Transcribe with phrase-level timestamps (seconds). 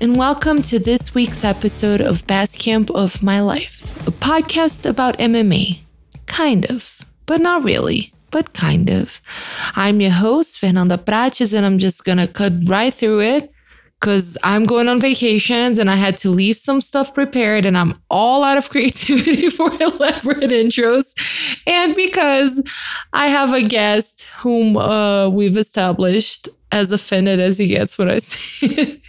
[0.00, 5.18] And welcome to this week's episode of Best Camp of My Life, a podcast about
[5.18, 5.80] MMA.
[6.26, 9.20] Kind of, but not really, but kind of.
[9.74, 13.52] I'm your host, Fernanda Prates, and I'm just gonna cut right through it
[13.98, 17.94] because I'm going on vacations and I had to leave some stuff prepared, and I'm
[18.08, 21.12] all out of creativity for elaborate intros,
[21.66, 22.62] and because
[23.12, 28.18] I have a guest whom uh, we've established as offended as he gets when I
[28.18, 29.00] say it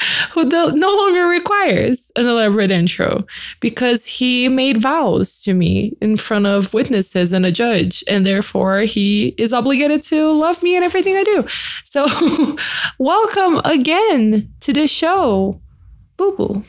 [0.32, 3.26] who do- no longer requires an elaborate intro
[3.60, 8.80] because he made vows to me in front of witnesses and a judge, and therefore
[8.80, 11.46] he is obligated to love me and everything I do.
[11.84, 12.06] So,
[12.98, 15.60] welcome again to the show,
[16.16, 16.64] Boo Boo.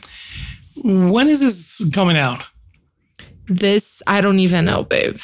[0.84, 2.44] When is this coming out?
[3.46, 5.18] This I don't even know, babe.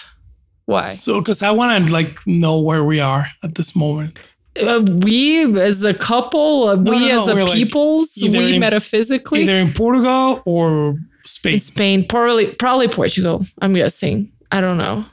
[0.67, 0.81] Why?
[0.81, 4.35] So, because I want to like know where we are at this moment.
[4.61, 8.13] Uh, we as a couple, uh, No, we no, as no, a we're like peoples,
[8.21, 9.43] we in- metaphysically.
[9.43, 11.55] Either in Portugal or Spain.
[11.55, 13.45] In Spain, probably probably Portugal.
[13.61, 14.33] I'm guessing.
[14.51, 15.05] I don't know.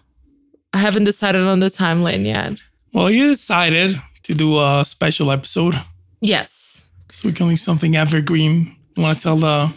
[0.74, 2.60] I haven't decided on the timeline yet.
[2.94, 5.76] well, you decided to do a special episode,
[6.22, 6.86] Yes.
[7.12, 8.76] so we can leave something evergreen.
[8.96, 9.74] You want to tell the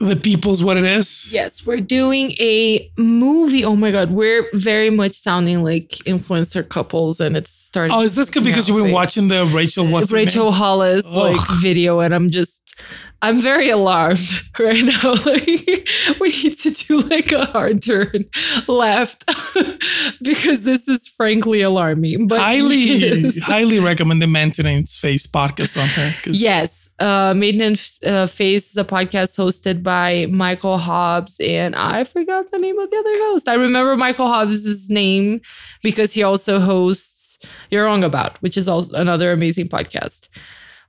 [0.00, 1.32] the peoples what it is?
[1.32, 3.64] Yes, we're doing a movie.
[3.64, 7.94] Oh my god, we're very much sounding like influencer couples, and it's starting.
[7.94, 8.94] Oh, is this good because you've been wait.
[8.94, 10.52] watching the Rachel what's Rachel?
[10.52, 12.80] Hollis like video, and I'm just,
[13.20, 14.26] I'm very alarmed
[14.58, 15.14] right now.
[15.30, 18.24] Like we need to do like a hard turn
[18.66, 19.26] left
[20.22, 22.26] because this is frankly alarming.
[22.26, 23.38] But highly, yes.
[23.40, 26.14] highly recommend the Maintenance Phase podcast on her.
[26.24, 32.50] Yes, uh, Maintenance uh, Phase is a podcast hosted by Michael Hobbs, and I forgot
[32.50, 33.48] the name of the other host.
[33.48, 35.40] I remember Michael Hobbs' name
[35.82, 37.38] because he also hosts
[37.70, 40.28] You're Wrong About, which is also another amazing podcast.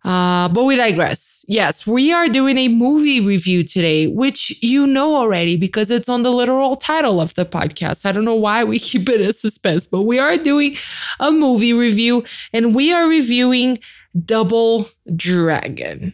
[0.03, 1.45] Uh, but we digress.
[1.47, 6.23] Yes, we are doing a movie review today, which you know already because it's on
[6.23, 8.05] the literal title of the podcast.
[8.05, 10.75] I don't know why we keep it a suspense, but we are doing
[11.19, 13.77] a movie review and we are reviewing
[14.25, 16.13] Double Dragon.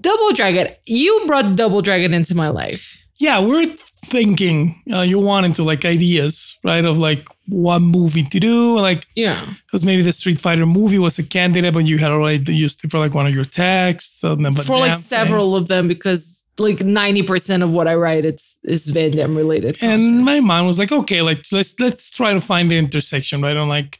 [0.00, 0.68] Double Dragon.
[0.86, 2.96] You brought Double Dragon into my life.
[3.20, 3.66] yeah, we're
[4.06, 6.84] thinking uh, you wanted to like ideas, right?
[6.84, 9.44] Of like what movie to do, like Yeah.
[9.66, 12.90] because maybe the Street Fighter movie was a candidate, but you had already used it
[12.92, 14.22] for like one of your texts.
[14.22, 18.24] And then, but For like several of them because like 90% of what I write
[18.24, 19.76] it's is Van Damme related.
[19.80, 20.24] And content.
[20.24, 23.56] my mind was like, okay, like let's let's try to find the intersection, right?
[23.56, 23.98] On like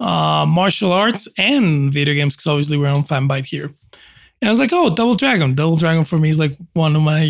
[0.00, 3.66] uh martial arts and video games, because obviously we're on Fanbyte here.
[4.40, 5.54] And I was like, oh, Double Dragon.
[5.54, 7.20] Double Dragon for me is like one of my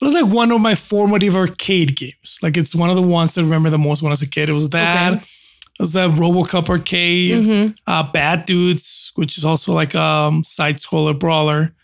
[0.00, 2.38] it was like one of my formative arcade games.
[2.42, 4.28] Like it's one of the ones that I remember the most when I was a
[4.28, 4.48] kid.
[4.48, 5.14] It was that.
[5.14, 5.22] Okay.
[5.22, 7.76] It was that RoboCop arcade, Mhm.
[7.86, 11.74] uh, Bad Dudes, which is also like um side scroller brawler.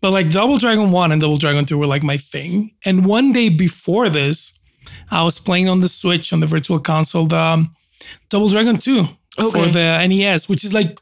[0.00, 2.70] But like Double Dragon 1 and Double Dragon 2 were like my thing.
[2.84, 4.58] And one day before this,
[5.10, 7.74] I was playing on the Switch on the virtual console the um,
[8.30, 10.98] Double Dragon 2 for the NES, which is like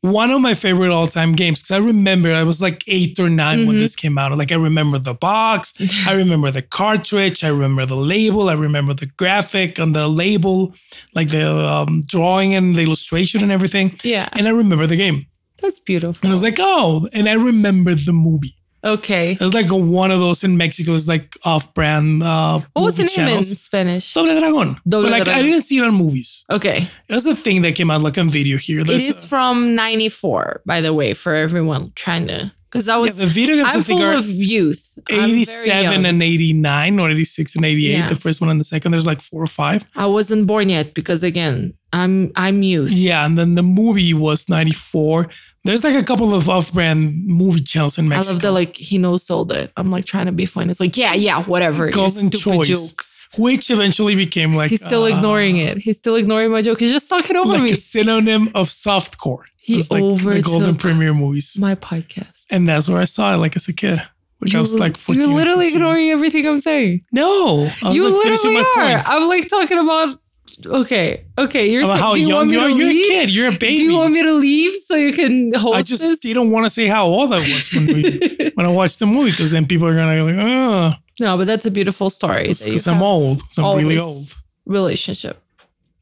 [0.00, 3.58] one of my favorite all-time games because I remember I was like eight or 9
[3.58, 3.66] Mm-hmm.
[3.68, 4.36] when this came out.
[4.36, 5.72] Like I remember the box,
[6.06, 10.74] I remember the cartridge, I remember the label, I remember the graphic on the label,
[11.14, 13.98] like the um, drawing and the illustration and everything.
[14.04, 14.28] Yeah.
[14.32, 15.24] And I remember the game.
[15.62, 16.20] That's beautiful.
[16.22, 18.54] And I was like, oh, and I remember the movie.
[18.84, 19.32] Okay.
[19.32, 20.94] It was like a, one of those in Mexico.
[20.94, 22.22] It's like off-brand.
[22.22, 23.50] Uh, What was the name channels.
[23.50, 24.12] in Spanish?
[24.14, 24.76] Doble Dragon.
[24.86, 26.44] Doble but like I didn't see it on movies.
[26.50, 26.86] Okay.
[27.08, 28.80] It was a thing that came out like on video here.
[28.80, 32.52] It There's is a- from 94, by the way, for everyone trying to.
[32.70, 33.16] Because I yeah, was.
[33.16, 34.98] the video games I I'm think full are of youth.
[35.08, 37.90] 87 and 89 or 86 and 88.
[37.92, 38.08] Yeah.
[38.08, 38.90] The first one and the second.
[38.92, 39.86] There's like four or five.
[39.94, 42.90] I wasn't born yet because again, I'm I'm youth.
[42.90, 45.28] Yeah, and then the movie was 94.
[45.64, 48.30] There's like a couple of off-brand movie channels in Mexico.
[48.30, 49.72] I love that like he knows sold it.
[49.76, 50.70] I'm like trying to be funny.
[50.70, 51.90] It's like, yeah, yeah, whatever.
[51.90, 53.28] Golden Choice, jokes.
[53.38, 55.78] which eventually became like He's still uh, ignoring it.
[55.78, 56.80] He's still ignoring my joke.
[56.80, 57.72] He's just talking over like me.
[57.72, 59.44] a synonym of softcore.
[59.56, 62.44] He was like the Golden Premiere movies, my podcast.
[62.50, 64.02] and that's where I saw it like as a kid.
[64.42, 65.22] Like I was like 14.
[65.22, 65.80] You're literally 15.
[65.80, 67.00] ignoring everything I'm saying.
[67.12, 68.74] No, I was you like literally my are.
[68.74, 69.08] point.
[69.08, 70.20] I'm like talking about.
[70.64, 71.68] Okay, okay.
[71.70, 71.82] You're.
[71.82, 72.68] T- how do you young you are.
[72.68, 73.30] You're a kid.
[73.30, 73.76] You're a baby.
[73.78, 76.20] Do you want me to leave so you can host I just this?
[76.34, 79.30] don't want to say how old I was when we when I watched the movie
[79.32, 82.48] because then people are gonna go like, oh, no, but that's a beautiful story.
[82.48, 83.40] you because I'm old.
[83.40, 84.34] 'cause I'm really old.
[84.66, 85.40] Relationship.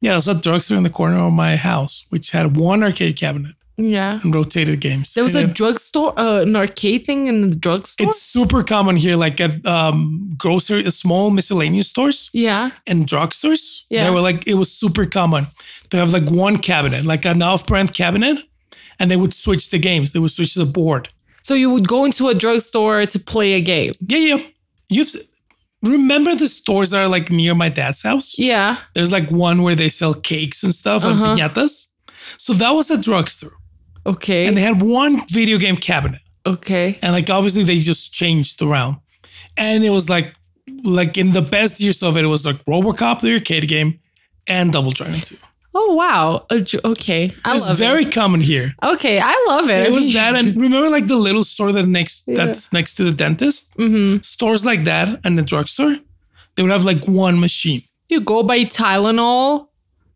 [0.00, 3.54] Yeah, there's a drugstore in the corner of my house which had one arcade cabinet
[3.77, 4.21] Yeah.
[4.23, 5.15] and rotated games.
[5.15, 8.09] There was a And drugstore, uh, an arcade thing in the drugstore.
[8.09, 12.71] It's super common here, like at um, grocery, small miscellaneous stores yeah.
[12.87, 13.85] and drugstores.
[13.91, 14.05] Yeah.
[14.05, 15.47] They were like, it was super common
[15.91, 18.39] to have like one cabinet, like an off brand cabinet,
[18.99, 20.13] and they would switch the games.
[20.13, 21.09] They would switch the board.
[21.43, 23.93] So you would go into a drugstore to play a game.
[24.01, 24.39] Yeah, yeah.
[24.89, 25.11] You've
[25.83, 28.39] remember the stores that are like near my dad's house?
[28.39, 28.77] Yeah.
[28.95, 31.25] There's like one where they sell cakes and stuff Uh-huh.
[31.25, 31.89] and piñatas.
[32.37, 33.53] So that was a drugstore.
[34.06, 34.46] Okay.
[34.46, 36.20] And they had one video game cabinet.
[36.46, 36.99] okay.
[37.02, 38.96] And like obviously they just changed around.
[39.56, 40.34] And it was like
[40.84, 44.00] like in the best years of it, it was like Robocop, the arcade game,
[44.46, 45.37] and Double Dragon 2.
[45.75, 46.46] Oh wow.
[46.50, 47.31] A dr- okay.
[47.44, 48.12] I It's love very it.
[48.12, 48.75] common here.
[48.82, 49.87] Okay, I love it.
[49.88, 52.34] It was that, and remember like the little store that next Yeah.
[52.34, 53.75] that's next to the dentist?
[53.76, 55.96] hmm Stores like that and the drugstore,
[56.54, 57.82] they would have like one machine.
[58.08, 59.69] You go by Tylenol,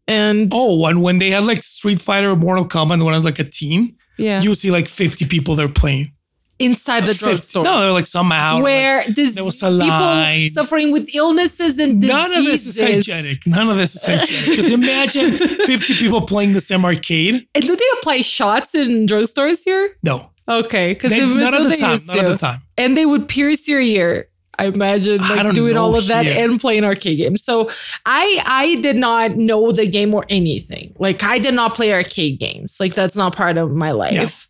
[0.09, 3.25] and Oh, and when they had like Street Fighter or Mortal Kombat when I was
[3.25, 6.13] like a teen, yeah, you would see like 50 people there playing.
[6.59, 7.65] inside the drugstore.
[7.65, 8.63] No, they're like somehow.
[8.63, 10.49] where this there was a line.
[10.49, 12.17] people suffering with illnesses and diseases.
[12.17, 13.47] None of this is hygienic.
[13.47, 14.47] None of this is hygienic.
[14.51, 17.47] Because imagine 50 people playing the same arcade.
[17.55, 19.97] And do they apply shots in drugstores here?
[20.03, 22.01] No, Okay, because they, not at the time.
[22.07, 22.63] Not at the time.
[22.79, 24.29] and they would pierce your ear.
[24.59, 26.45] I imagine like don't doing all of that here.
[26.49, 27.45] and playing arcade games.
[27.45, 27.71] So
[28.05, 30.95] I I did not know the game or anything.
[30.99, 32.79] Like I did not play arcade games.
[32.81, 34.47] Like that's not part of my life.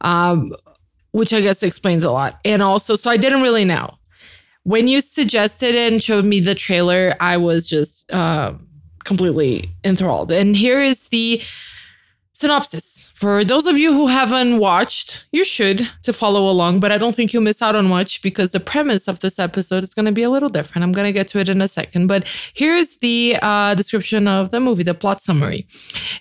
[0.00, 0.52] Um,
[1.12, 2.40] which I guess explains a lot.
[2.44, 3.98] And also, so I didn't really know.
[4.64, 8.54] When you suggested it and showed me the trailer, I was just uh,
[9.04, 10.32] completely enthralled.
[10.32, 11.42] And here is the
[12.32, 13.11] synopsis.
[13.22, 17.14] For those of you who haven't watched, you should to follow along, but I don't
[17.14, 20.10] think you'll miss out on much because the premise of this episode is going to
[20.10, 20.82] be a little different.
[20.82, 24.50] I'm going to get to it in a second, but here's the uh, description of
[24.50, 25.68] the movie, the plot summary.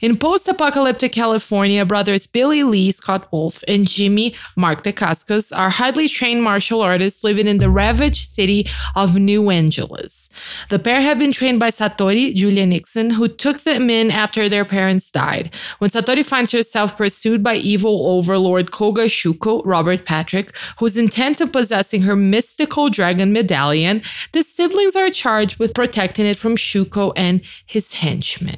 [0.01, 6.07] In post apocalyptic California, brothers Billy Lee, Scott Wolf, and Jimmy Mark Dacascos are highly
[6.07, 10.29] trained martial artists living in the ravaged city of New Angeles.
[10.69, 14.65] The pair have been trained by Satori, Julia Nickson, who took them in after their
[14.65, 15.55] parents died.
[15.79, 21.49] When Satori finds herself pursued by evil overlord Koga Shuko, Robert Patrick, who's intent on
[21.49, 24.01] possessing her mystical dragon medallion,
[24.33, 28.57] the siblings are charged with protecting it from Shuko and his henchmen.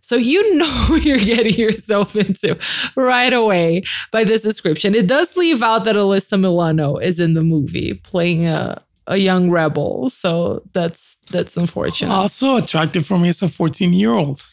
[0.00, 2.58] So you know you're getting yourself into
[2.96, 4.94] right away by this description.
[4.94, 9.50] It does leave out that Alyssa Milano is in the movie playing a, a young
[9.50, 10.10] rebel.
[10.10, 12.12] So that's that's unfortunate.
[12.12, 14.44] Oh, also attractive for me as a 14 year old.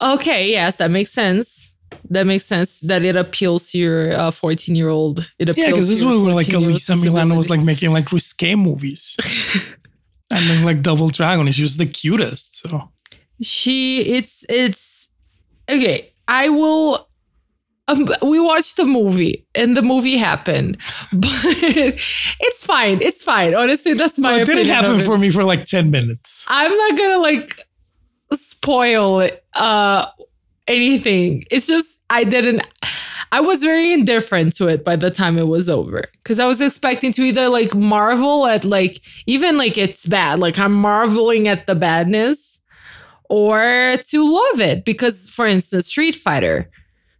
[0.00, 1.73] Okay, yes, that makes sense.
[2.10, 5.30] That makes sense that it appeals to your 14 year old.
[5.38, 8.12] It appeals Yeah, because this was where like 14-year-old Alyssa Milano was like making like
[8.12, 9.16] risque movies.
[10.30, 12.56] and then like Double Dragon, she was the cutest.
[12.68, 12.90] So
[13.40, 15.08] she it's it's
[15.68, 17.08] okay i will
[17.88, 20.78] um, we watched the movie and the movie happened
[21.12, 21.30] but
[22.40, 25.02] it's fine it's fine honestly that's my Well, it didn't happen it.
[25.04, 26.46] for me for like 10 minutes.
[26.48, 27.60] i'm not gonna like
[28.34, 30.06] spoil uh
[30.68, 31.44] anything.
[31.50, 32.62] It's just i didn't
[33.32, 36.04] i was very indifferent to it by the time it was over.
[36.22, 40.58] Because i was expecting to either like marvel at like even like it's bad like
[40.58, 42.58] i'm marveling at the badness
[43.28, 44.84] or to love it.
[44.84, 46.70] Because for instance street fighter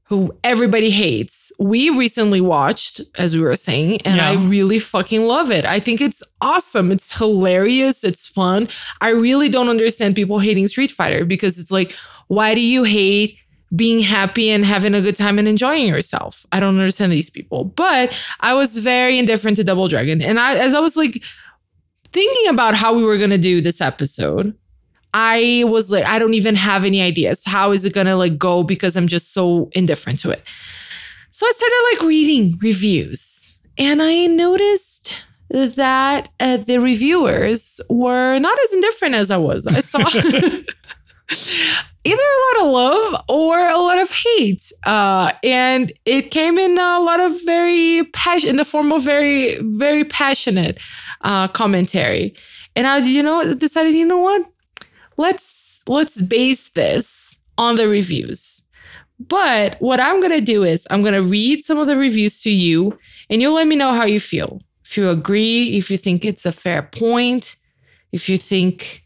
[0.07, 5.51] who everybody hates we recently watched as we were saying and i really fucking love
[5.51, 5.65] it.
[5.65, 6.93] I think it's awesome.
[6.93, 8.05] It's hilarious.
[8.05, 8.69] It's fun.
[9.01, 11.95] I really don't understand people hating street fighter because it's like
[12.29, 13.37] why do you hate
[13.75, 17.65] being happy and having a good time and enjoying yourself i don't understand these people
[17.65, 21.23] but i was very indifferent to double dragon and i as i was like
[22.13, 24.57] thinking about how we were going to do this episode
[25.17, 27.45] I was like, I don't even have any ideas.
[27.47, 28.65] How is it gonna like go?
[28.65, 30.43] Because I'm just so indifferent to it.
[31.31, 38.59] So I started like reading reviews, and I noticed that uh, the reviewers were not
[38.65, 39.69] as indifferent as I was.
[39.69, 39.99] I saw,
[42.05, 44.71] either a lot of love or a lot of hate.
[44.85, 49.57] Uh, and it came in a lot of very passion in the form of very,
[49.63, 50.79] very passionate
[51.23, 52.35] uh, commentary.
[52.77, 54.43] And I was, you know, decided, you know what?
[55.17, 58.63] Let's let's base this on the reviews.
[59.21, 62.99] But what I'm gonna do is I'm gonna read some of the reviews to you,
[63.31, 64.61] and you'll let me know how you feel.
[64.85, 67.57] If you agree, if you think it's a fair point,
[68.13, 69.04] if you think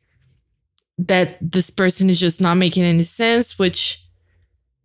[0.98, 4.04] that this person is just not making any sense, which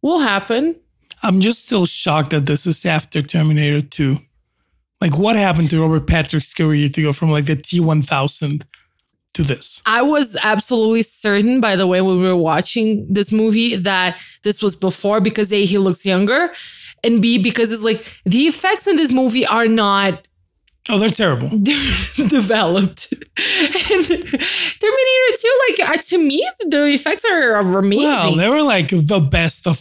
[0.02, 0.76] will happen.
[1.24, 4.18] I'm just still shocked that this is after Terminator 2.
[5.02, 8.66] Like, what happened to Robert Patrick's career to go from like the T1000
[9.34, 9.82] to this?
[9.86, 14.62] I was absolutely certain, by the way, when we were watching this movie, that this
[14.62, 16.54] was before because A, he looks younger,
[17.04, 20.26] and B, because it's like the effects in this movie are not
[20.90, 21.50] Oh, they're terrible.
[22.28, 23.14] developed.
[23.14, 28.06] and Terminator 2, like uh, to me, the effects are amazing.
[28.06, 29.80] Well, they were like the best of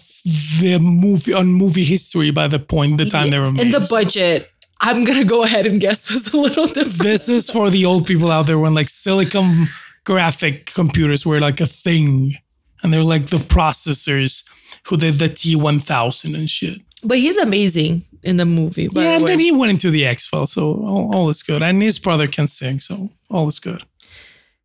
[0.61, 3.63] the movie on movie history by the point the time they were made.
[3.63, 3.97] and the so.
[3.97, 4.49] budget,
[4.81, 7.03] I'm gonna go ahead and guess was a little different.
[7.03, 9.69] This is for the old people out there when like silicon
[10.05, 12.35] graphic computers were like a thing.
[12.83, 14.45] And they were like the processors
[14.85, 16.81] who did the T1000 and shit.
[17.05, 18.85] But he's amazing in the movie.
[18.85, 21.63] Yeah, the and then he went into the X Files, so all, all is good.
[21.63, 23.85] And his brother can sing, so all is good.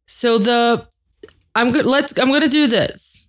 [0.06, 0.88] So the
[1.56, 1.86] I'm good.
[1.86, 2.18] Let's.
[2.20, 3.28] I'm gonna do this.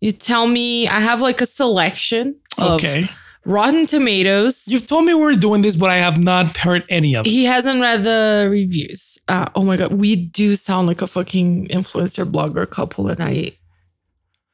[0.00, 0.86] You tell me.
[0.86, 3.08] I have like a selection of Okay.
[3.46, 4.64] Rotten Tomatoes.
[4.66, 7.30] You've told me we're doing this, but I have not heard any of it.
[7.30, 9.18] he hasn't read the reviews.
[9.28, 13.50] Uh, oh my god, we do sound like a fucking influencer blogger couple, and I.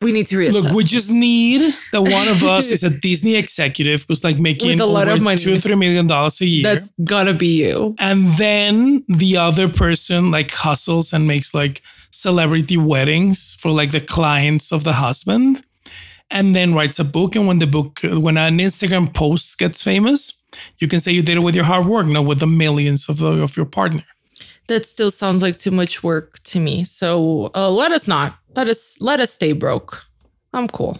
[0.02, 0.52] We need to reassess.
[0.52, 4.80] Look, we just need that one of us is a Disney executive who's like making
[4.80, 5.36] a lot of money.
[5.36, 6.62] two or three million dollars a year.
[6.62, 7.94] That's gonna be you.
[7.98, 14.00] and then the other person like hustles and makes like celebrity weddings for like the
[14.00, 15.60] clients of the husband
[16.30, 20.32] and then writes a book and when the book when an instagram post gets famous
[20.80, 23.18] you can say you did it with your hard work not with the millions of,
[23.18, 24.02] the, of your partner
[24.66, 26.84] That still sounds like too much work to me.
[26.84, 28.38] So uh, let us not.
[28.56, 30.04] Let us let us stay broke.
[30.52, 30.98] I'm cool.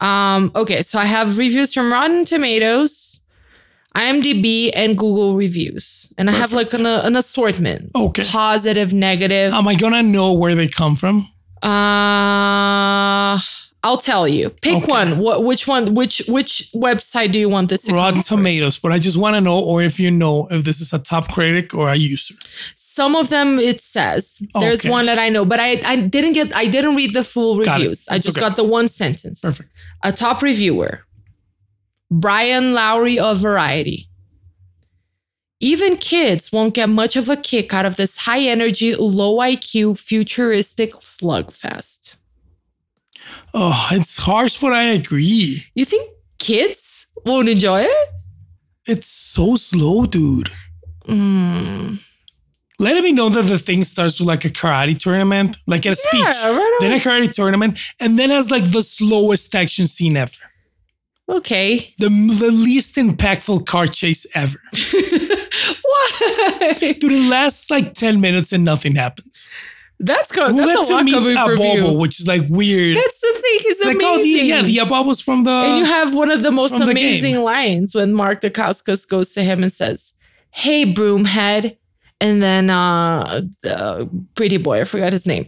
[0.00, 3.20] Um, okay, so I have reviews from Rotten Tomatoes,
[3.96, 7.90] IMDb, and Google reviews, and I have like an, an assortment.
[7.96, 8.24] Okay.
[8.24, 9.52] Positive, negative.
[9.52, 11.26] am i gonna know where they come from
[11.62, 13.38] Uh,
[13.84, 14.50] I'll tell you.
[14.50, 14.86] Pick Okay.
[14.92, 15.18] one.
[15.18, 15.44] What?
[15.44, 15.94] Which one?
[15.94, 17.82] Which which website do you want this?
[17.82, 18.28] To rotten first?
[18.28, 20.98] tomatoes but i just want to know or if you know if this is a
[20.98, 22.34] top critic or a user
[22.74, 24.42] Some of them it says.
[24.58, 24.90] There's Okay.
[24.90, 28.08] one that I know, but I I didn't get I didn't read the full reviews.
[28.08, 28.40] I just okay.
[28.46, 29.40] got the one sentence.
[29.40, 29.70] perfect
[30.02, 30.92] A top reviewer,
[32.10, 34.08] Brian Lowry of Variety.
[35.60, 39.98] Even kids won't get much of a kick out of this high energy, low IQ,
[39.98, 42.16] futuristic slugfest.
[43.54, 48.08] Oh it's harsh but i agree You think kids won't enjoy it?
[48.86, 50.50] it's so slow dude
[51.08, 52.00] Mm.
[52.78, 55.96] letting me know that the thing starts with like a karate tournament, like at a
[55.96, 60.36] speech, right then a karate tournament, and then has like the slowest action scene ever,
[61.30, 61.94] Okay.
[61.98, 64.60] the the least impactful car chase ever.
[65.82, 66.96] Why?
[67.00, 69.48] Dude, it lasts like ten minutes and nothing happens.
[70.00, 72.96] That's, co- We that's a to meet coming Abobo, which is like weird.
[72.96, 73.58] That's the thing.
[73.62, 74.40] He's It's like oh, amazing.
[74.40, 75.50] the, yeah, the Abobo's from the.
[75.50, 79.32] and you have one of the most from the amazing lines when Mark Dacascos goes
[79.34, 80.12] to him and says,
[80.50, 81.76] "Hey, broomhead,"
[82.20, 85.46] and then uh, the pretty boy, I forgot his name.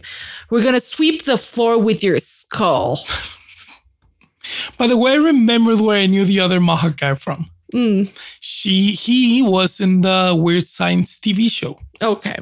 [0.49, 2.99] We're gonna sweep the floor with your skull.
[4.77, 7.45] By the way, I remembered where I knew the other Maha guy from.
[7.73, 8.09] Mm,
[8.41, 11.79] She he was in the Weird Science TV show.
[12.01, 12.37] okay.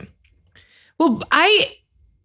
[0.97, 1.75] Well, I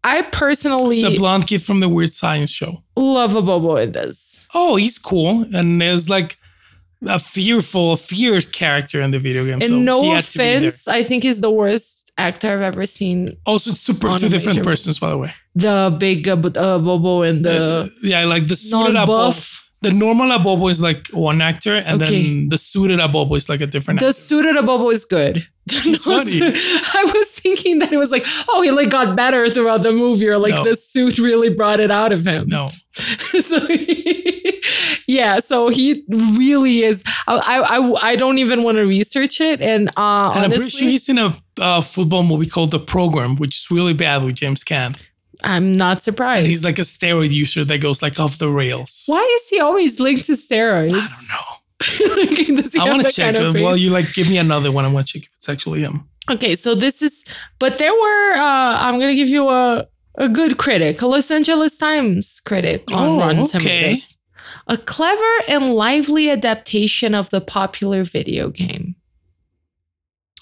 [0.05, 2.83] I personally It's the blonde kid from the Weird Science show.
[2.97, 4.47] love Abobo in this.
[4.55, 5.47] oh, he's cool.
[5.55, 6.37] And there's like
[7.07, 9.55] a fearful, feared character in the video game.
[9.63, 10.57] And so no he had to be there.
[10.59, 13.29] offense, I think he's the worst actor I've ever seen.
[13.47, 15.33] Also, super two different persons, by the way.
[15.55, 19.63] The big uh, uh, Bobo and the yeah, like the suited non-buff.
[19.83, 22.11] The normal Abobo is like one actor, and Okay.
[22.23, 24.07] then the suited Abobo is like a different actor.
[24.07, 24.21] The actor.
[24.29, 25.47] suited Abobo is good.
[25.71, 26.41] He's funny.
[26.43, 30.29] I was thinking that it was like, oh, he like got better throughout the movie,
[30.29, 30.65] or like No.
[30.65, 32.49] the suit really brought it out of him.
[32.49, 32.69] No,
[33.41, 33.59] so
[35.07, 36.05] yeah, so he
[36.35, 37.03] really is.
[37.27, 40.71] I I, I, don't even want to research it, and uh, and I'm honestly, pretty
[40.71, 44.35] sure he's in a uh, football movie called The Program, which is really bad with
[44.35, 45.01] James Caan.
[45.43, 46.47] I'm not And surprised.
[46.47, 49.05] he's like a steroid user that goes like off the rails.
[49.07, 50.93] Why is he always linked to steroids?
[50.93, 51.54] I don't know.
[51.81, 53.63] I want to check kind of it.
[53.63, 54.85] Well, you like give me another one.
[54.85, 56.09] I want to check if it's actually him.
[56.31, 57.25] Okay, so this is,
[57.59, 58.33] but there were.
[58.35, 63.09] uh I'm gonna give you a a good critic, a Los Angeles Times critic on
[63.09, 63.59] Oh, Rotten okay.
[63.59, 64.17] Tomatoes.
[64.69, 68.95] A clever and lively adaptation of the popular video game.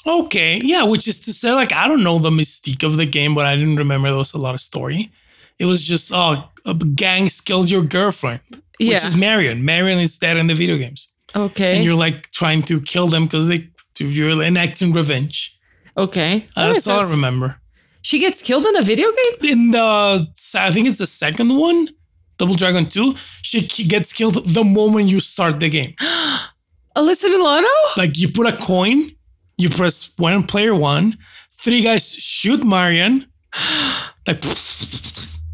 [0.06, 3.34] Okay, yeah, which is to say, like, I don't know the mystique of the game,
[3.34, 5.12] but I didn't remember there was a lot of story.
[5.58, 9.06] It was just, oh, a gang killed your girlfriend, which Yeah.
[9.06, 9.64] is Marion.
[9.64, 11.08] Marion is dead in the video games.
[11.34, 11.76] Okay.
[11.76, 15.58] And you're like trying to kill them because they, you're enacting revenge.
[15.96, 16.46] okay.
[16.56, 17.56] Uh, That that's all I remember.
[18.02, 19.52] She gets killed in a video game?
[19.52, 21.88] In the, I think it's the second one,
[22.36, 25.94] Double Dragon 2, she gets killed the moment you start the game.
[26.96, 27.68] Alyssa Milano?
[27.96, 29.10] Like you put a coin,
[29.56, 31.16] you press one player one,
[31.52, 33.26] three guys shoot Marion,
[34.26, 34.42] like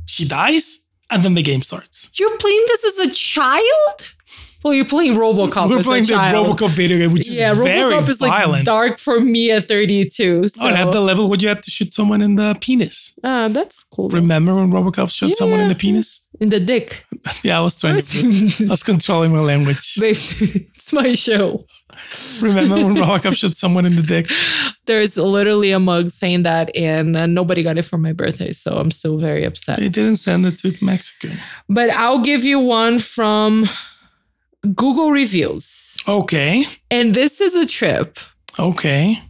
[0.06, 2.10] she dies, and then the game starts.
[2.18, 4.14] You're playing this as a child?
[4.64, 6.14] Well, you're playing RoboCop We're playing the.
[6.14, 8.64] Robocop video game, which yeah, is very RoboCop is like violent.
[8.66, 10.48] dark for me at 32.
[10.48, 13.14] So Oh, had the level where you have to shoot someone in the penis.
[13.22, 14.08] Ah, that's cool.
[14.08, 16.22] Remember when Robocop shot someone in the penis?
[16.40, 17.04] In the dick.
[17.42, 18.64] Yeah, I was trying to.
[18.66, 19.96] I was controlling my language.
[20.00, 21.64] Babe, it's my show.
[22.40, 24.30] Remember when Robocop shot someone in the dick?
[24.86, 28.76] There's literally a mug saying that, and uh, nobody got it for my birthday, so
[28.78, 29.78] I'm still very upset.
[29.78, 31.34] They didn't send it to Mexico.
[31.68, 33.68] But I'll give you one from
[34.74, 35.96] Google reviews.
[36.06, 36.64] Okay.
[36.90, 38.18] And this is a trip.
[38.58, 39.22] Okay.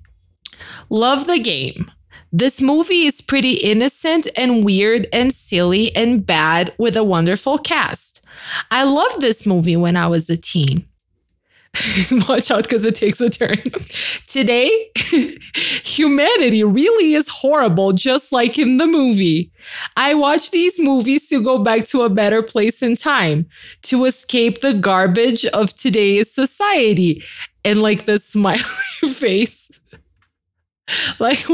[0.91, 1.91] Love the game.
[2.33, 8.21] This movie is pretty innocent and weird and silly and bad with a wonderful cast.
[8.71, 10.87] I loved this movie when I was a teen.
[12.29, 13.63] Watch out because it takes a turn.
[14.27, 14.91] Today,
[15.85, 19.53] humanity really is horrible, just like in the movie.
[19.97, 23.47] I watch these movies to go back to a better place in time,
[23.83, 27.23] to escape the garbage of today's society.
[27.65, 28.63] And like the smiley
[29.13, 29.69] face.
[31.19, 31.45] Like,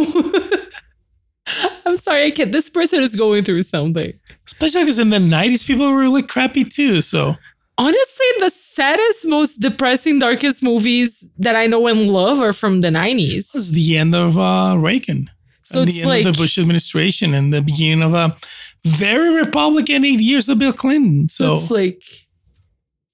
[1.85, 2.53] I'm sorry, I can't.
[2.53, 4.13] This person is going through something.
[4.47, 7.03] Especially because in the 90s, people were really crappy too.
[7.03, 7.37] So
[7.77, 12.89] Honestly, the saddest, most depressing, darkest movies that I know and love are from the
[12.89, 13.49] 90s.
[13.49, 15.31] it was the end of uh, Reagan.
[15.63, 18.37] So and it's the end like, of the Bush administration and the beginning of a
[18.85, 21.29] very Republican eight years of Bill Clinton.
[21.29, 22.03] So it's like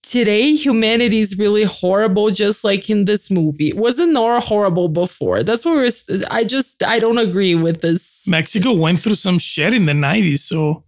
[0.03, 3.69] today humanity is really horrible, just like in this movie.
[3.69, 5.43] It wasn't nor horrible before.
[5.43, 5.91] That's what we're.
[6.31, 8.27] I just I don't agree with this.
[8.27, 10.41] Mexico went through some shit in the 90s.
[10.41, 10.83] So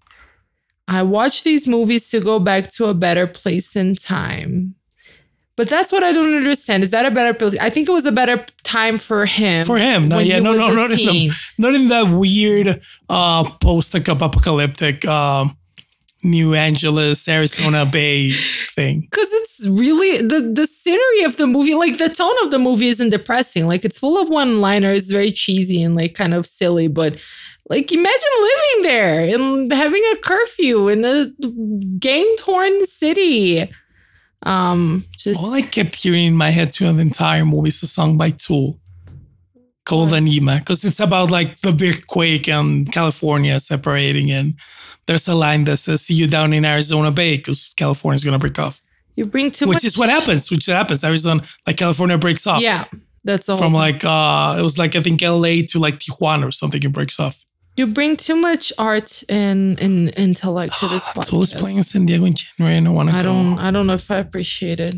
[0.88, 4.74] I watch these movies to go back to a better place in time.
[5.54, 6.82] But that's what I don't understand.
[6.82, 7.56] Is that a better place?
[7.60, 9.66] I think it was a better time for him.
[9.66, 13.44] for him, no, yeah, no, no, a not in, the, not in that weird uh,
[13.60, 15.56] post-apocalyptic um,
[16.24, 18.32] New Angeles, Arizona Bay
[18.74, 19.02] thing.
[19.10, 22.88] because it's really the the scenery of the movie like the tone of the movie
[22.88, 26.88] isn't depressing like it's full of one liners very cheesy and like kind of silly
[26.88, 27.16] but
[27.68, 31.26] like imagine living there and having a curfew in a
[31.98, 33.70] gang torn city
[34.44, 37.86] um just All I kept hearing in my head throughout the entire movie is a
[37.86, 38.80] song by Tool
[39.84, 44.54] called Ænema because it's about like the big quake and California separating and
[45.06, 48.58] there's a line that says see you down in Arizona Bay because California's gonna break
[48.58, 48.80] off.
[49.16, 51.04] you bring too which much is what happens, which happens.
[51.04, 52.62] Arizona like California breaks off.
[52.62, 52.84] yeah
[53.24, 56.52] that's all From like uh it was like I think LA to like Tijuana or
[56.52, 57.36] something, it breaks off.
[57.76, 61.58] You bring too much art and, and intellect to this podcast.
[61.58, 63.28] playing in San Diego in January and I wanna I go.
[63.28, 64.94] don't I don't know if I appreciate it.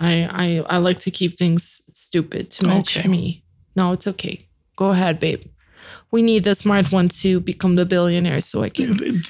[0.00, 0.28] I
[0.68, 3.08] I I like to keep things stupid to match Okay.
[3.08, 3.44] me.
[3.76, 4.48] No, it's okay.
[4.76, 5.42] Go ahead, babe.
[6.10, 9.22] We need the smart one to become the billionaire so I can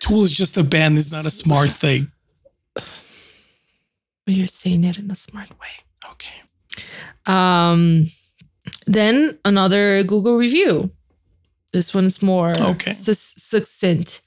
[0.00, 2.10] Tool is just a band, it's not a smart thing.
[4.26, 5.68] But you're saying it in a smart way.
[6.12, 6.34] Okay.
[7.26, 8.06] Um
[8.86, 10.90] then another Google review.
[11.74, 12.92] This one's more Okay.
[12.92, 14.22] sus- succinct.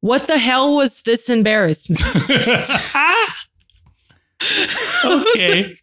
[0.00, 2.00] What the hell was this embarrassment?
[5.04, 5.74] okay.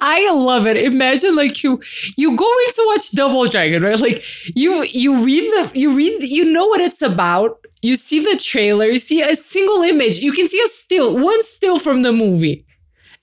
[0.00, 0.76] I love it.
[0.76, 1.80] Imagine like you
[2.16, 3.98] you going to watch Double Dragon, right?
[4.00, 4.22] Like
[4.56, 7.58] you you read the you read you know what it's about.
[7.82, 11.42] You see the trailer, you see a single image, you can see a still, one
[11.44, 12.66] still from the movie,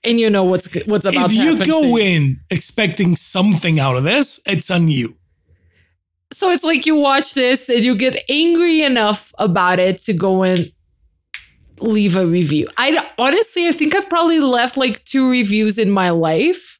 [0.04, 4.02] and you know what's what's about If to you go in expecting something out of
[4.04, 5.17] this, it's on you.
[6.32, 10.42] So it's like you watch this and you get angry enough about it to go
[10.42, 10.70] and
[11.80, 12.68] leave a review.
[12.76, 16.78] I honestly, I think I've probably left like two reviews in my life.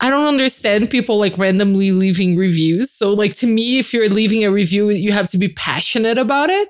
[0.00, 2.92] I don't understand people like randomly leaving reviews.
[2.92, 6.50] So like to me, if you're leaving a review, you have to be passionate about
[6.50, 6.68] it.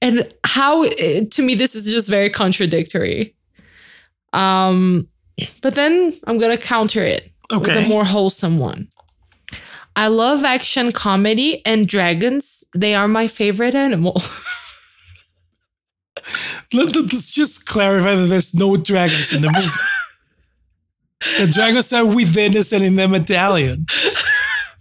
[0.00, 3.34] And how eh, to me this is just very contradictory.
[4.32, 5.08] Um,
[5.62, 8.88] but then I'm gonna counter it with a more wholesome one.
[10.00, 12.64] I love action comedy and dragons.
[12.74, 14.14] They are my favorite animal.
[16.72, 19.68] Let, us just clarify that there's no dragons in the movie.
[21.38, 23.84] the dragons are within us and in the medallion.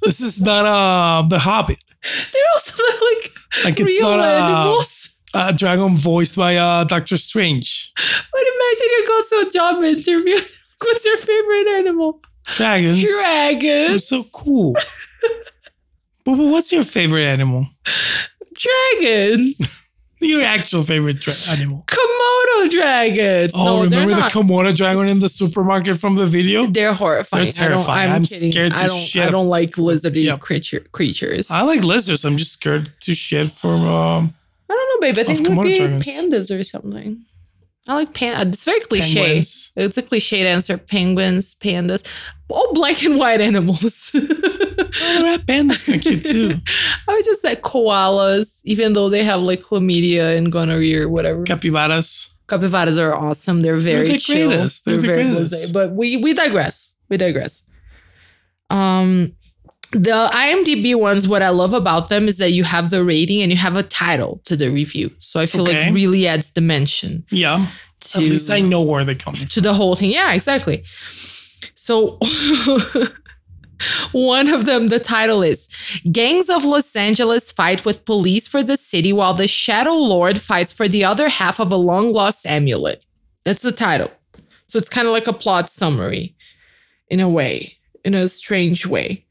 [0.04, 1.84] This is not uh, the Hobbit.
[2.32, 3.34] They're also like,
[3.66, 5.20] like it's real not animals.
[5.34, 7.92] A, a dragon voiced by uh, Doctor Strange.
[7.98, 10.40] But imagine you go to a job interview.
[10.82, 12.22] What's your favorite animal?
[12.56, 13.02] Dragons.
[13.02, 13.88] Dragons.
[13.90, 14.74] They're so cool.
[16.26, 17.68] but, but what's your favorite animal?
[18.54, 19.86] Dragons.
[20.22, 21.86] Your actual favorite dra- animal?
[21.88, 23.52] Komodo dragons.
[23.56, 24.22] Oh, no, remember the.
[24.24, 26.66] Komodo dragon in the supermarket from the video?
[26.66, 27.46] They're horrifying.
[27.46, 27.90] They're terrifying.
[28.00, 28.52] I don't, I'm, I'm kidding.
[28.52, 29.00] scared to I don't.
[29.00, 29.26] shit.
[29.26, 30.42] I don't like lizardy Yep.
[30.42, 31.50] creature, creatures.
[31.50, 32.26] I like lizards.
[32.26, 33.88] I'm just scared to shit from.
[33.88, 34.34] Um,
[34.70, 35.20] I don't know, babe.
[35.20, 36.06] I think it would be dragons.
[36.06, 37.24] pandas or something.
[37.90, 38.50] I like pan.
[38.50, 39.16] It's very cliche.
[39.16, 39.72] penguins.
[39.76, 40.78] It's a cliche answer.
[40.78, 42.06] Penguins, pandas,
[42.48, 44.12] all black and white animals.
[45.02, 46.56] Oh, rat panda's kind of cute too.
[47.08, 51.44] I would just say koalas, even though they have like chlamydia and gonorrhea or whatever.
[51.44, 52.30] Capybaras.
[52.48, 53.62] Capybaras are awesome.
[53.62, 54.50] They're very the chill.
[54.50, 54.86] greatest.
[54.86, 55.74] They're the very greatest.
[55.74, 56.96] But we we digress.
[57.10, 57.64] We digress.
[58.70, 59.34] Um,
[59.92, 63.52] the IMDb ones, what I love about them is that you have the rating and
[63.52, 65.12] you have a title to the review.
[65.20, 65.86] So I feel Okay.
[65.86, 67.66] like really adds dimension Yeah.
[68.02, 70.12] to At least I know where they come to the whole thing.
[70.12, 70.84] Yeah, exactly.
[71.76, 72.20] So
[74.12, 75.68] one of them, the title is
[76.12, 80.74] Gangs of Los Angeles fight with police for the city while the Shadow Lord fights
[80.74, 83.06] for the other half of a long lost amulet.
[83.46, 84.12] That's the title.
[84.68, 86.36] So it's kind of like a plot summary
[87.10, 89.26] in a way, in a strange way.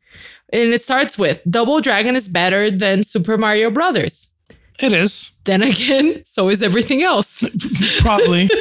[0.52, 4.32] And it starts with Double Dragon is better than Super Mario Brothers.
[4.78, 7.44] It is Then again, so is everything else.
[8.00, 8.48] probably.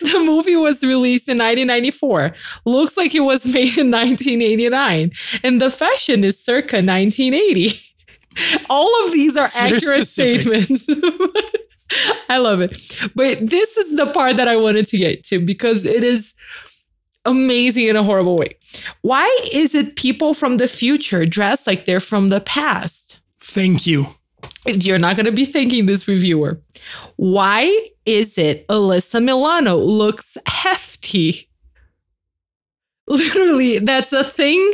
[0.00, 2.32] The movie was released in 1994.
[2.66, 5.10] Looks like it was made in 1989.
[5.42, 7.80] And the fashion is circa 1980.
[8.70, 10.42] All of these are accurate specific.
[10.66, 10.86] statements.
[12.28, 12.96] I love it.
[13.16, 16.32] But this is the part that I wanted to get to because it is
[17.26, 18.56] amazing in a horrible way.
[19.02, 23.20] Why is it people from the future dress like they're from the past?
[23.40, 24.06] Thank you.
[24.64, 26.60] You're not going to be thanking this reviewer.
[27.16, 31.48] Why is it Alyssa Milano looks hefty?
[33.08, 34.72] Literally, that's a thing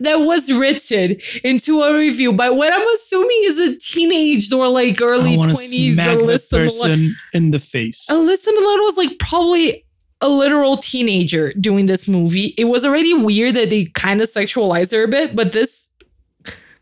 [0.00, 5.02] that was written into a review by what I'm assuming is a teenage or like
[5.02, 6.64] early I 20s smack that Alyssa Milano.
[6.64, 8.06] person in the face.
[8.10, 9.83] Alyssa Milano was like probably
[10.24, 12.54] a literal teenager doing this movie.
[12.56, 15.90] It was already weird that they kind of sexualized her a bit, but this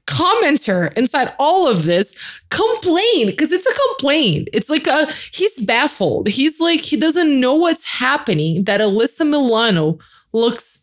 [0.06, 2.14] commenter inside all of this
[2.50, 4.48] complained because it's a complaint.
[4.52, 6.28] It's like a he's baffled.
[6.28, 9.98] He's like he doesn't know what's happening that Alyssa Milano
[10.32, 10.80] looks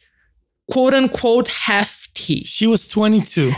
[0.70, 2.44] quote unquote hefty.
[2.44, 3.54] She was 22,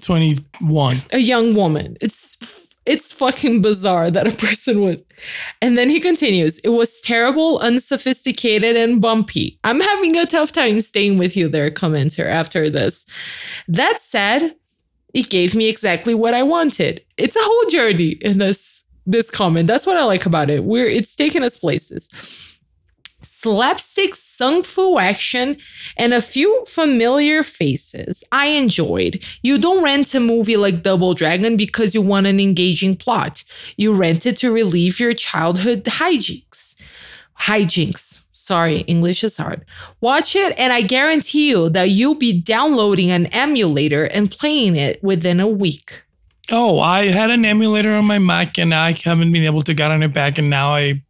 [0.00, 0.96] 21.
[1.12, 1.96] a young woman.
[2.00, 5.04] It's it's fucking bizarre that a person would.
[5.60, 9.58] And then he continues, it was terrible, unsophisticated, and bumpy.
[9.64, 13.04] I'm having a tough time staying with you there, commenter, after this.
[13.68, 14.54] That said,
[15.12, 17.04] it gave me exactly what I wanted.
[17.16, 19.66] It's a whole journey in this this comment.
[19.66, 20.62] That's what I like about it.
[20.64, 22.08] We're it's taking us places.
[23.22, 24.14] Slapstick
[24.64, 25.56] fu action
[25.96, 28.24] and a few familiar faces.
[28.32, 29.24] I enjoyed.
[29.42, 33.44] You don't rent a movie like Double Dragon because you want an engaging plot.
[33.76, 36.74] You rent it to relieve your childhood hijinks.
[37.40, 38.24] Hijinks.
[38.30, 39.64] Sorry, English is hard.
[40.00, 45.00] Watch it, and I guarantee you that you'll be downloading an emulator and playing it
[45.04, 46.02] within a week.
[46.50, 49.92] Oh, I had an emulator on my Mac and I haven't been able to get
[49.92, 50.38] on it back.
[50.38, 51.02] And now I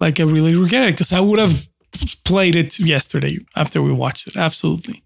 [0.00, 1.66] like, I really regret it because I would have
[2.24, 4.36] played it yesterday after we watched it.
[4.36, 5.02] Absolutely.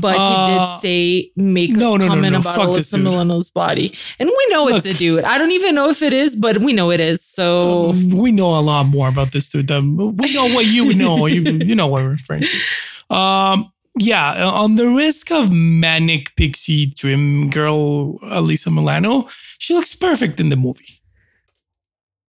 [0.00, 2.38] But Uh, he did say make no, a no, no, comment no.
[2.40, 3.02] about Fuck Alyssa.
[3.02, 3.94] Milano's body.
[4.18, 4.94] And we know it's Look.
[4.94, 5.24] a dude.
[5.24, 7.24] I don't even know if it is, but we know it is.
[7.24, 9.68] So Um, we know a lot more about this dude.
[9.68, 11.26] than- we know what you know.
[11.26, 13.14] You, you know what we're referring to.
[13.14, 20.40] Um, yeah, on the risk of manic pixie dream girl Alyssa Milano, she looks perfect
[20.40, 21.00] in the movie.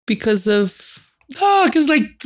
[0.05, 0.92] because of
[1.41, 2.21] Oh, because like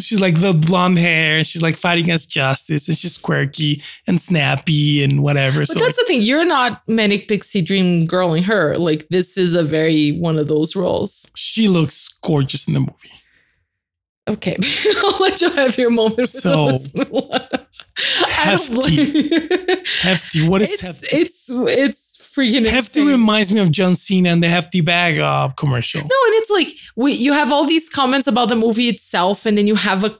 [0.00, 4.20] she's like the blonde hair, and she's like fighting against justice, and she's quirky and
[4.20, 5.60] snappy and whatever.
[5.60, 6.22] But so that's the thing.
[6.22, 8.76] You're not manic pixie dream girling her.
[8.76, 11.26] Like this is a very one of those roles.
[11.34, 13.10] she looks gorgeous in the movie.
[14.28, 14.56] Okay,
[15.02, 16.28] I'll let you have your moment.
[16.28, 17.48] So, Alyssa Milano.
[17.98, 19.82] I don't hefty.
[20.00, 20.48] Hefty.
[20.48, 21.08] What is it's, hefty?
[21.10, 23.06] it's it's freaking hefty insane.
[23.06, 26.00] reminds me of John Cena and the hefty bag uh, commercial.
[26.00, 29.56] No, and it's like we, you have all these comments about the movie itself, and
[29.56, 30.18] then you have a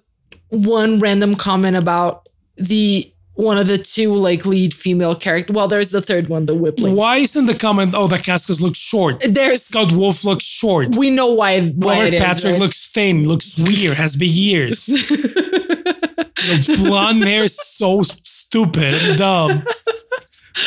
[0.50, 5.52] one random comment about the one of the two like lead female character.
[5.52, 6.94] Well, there's the third one, the Whipling.
[6.94, 7.94] Why isn't the comment?
[7.96, 9.24] Oh, the Dacascos looks short.
[9.26, 10.96] There's Scott Wolf looks short.
[10.96, 12.60] we know why why Robert it is, Patrick right?
[12.60, 14.88] looks thin, looks weird, has big ears.
[16.82, 19.64] blonde hair is so stupid and dumb.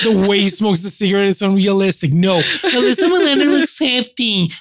[0.03, 2.13] The way he smokes the cigarette is unrealistic.
[2.13, 4.51] No, Alyssa Milano looks hefty.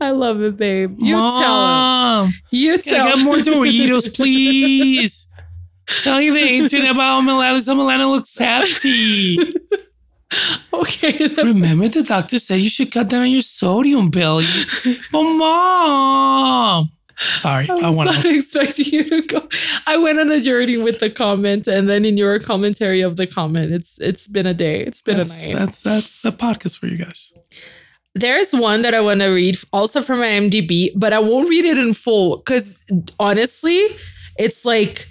[0.00, 0.96] I love it, babe.
[0.98, 1.40] You tell him.
[1.40, 5.26] Mom, You can I tell get more Doritos, please?
[6.00, 9.38] Tell you the internet about Alyssa Milano looks hefty.
[10.72, 11.28] okay.
[11.36, 14.40] Remember, the doctor said you should cut down on your sodium bill.
[14.42, 14.64] You-
[15.12, 16.90] But mom,
[17.36, 19.48] sorry, I, I was not expecting you to go.
[19.86, 23.26] I went on a journey with the comment, and then in your commentary of the
[23.26, 24.80] comment, it's it's been a day.
[24.80, 25.58] It's been That's, a night.
[25.58, 27.32] that's that's the podcast for you guys.
[28.14, 31.78] There's one that I want to read, also from IMDb, but I won't read it
[31.78, 32.80] in full because
[33.18, 33.86] honestly,
[34.38, 35.08] it's like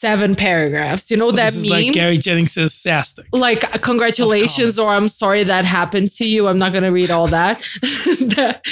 [0.00, 1.10] seven paragraphs.
[1.10, 1.86] You know so that this meme?
[1.86, 3.26] like Gary Jennings says sastic.
[3.32, 4.90] like congratulations or.
[4.90, 6.48] I'm sorry that happened to you.
[6.48, 7.62] I'm not gonna read all that.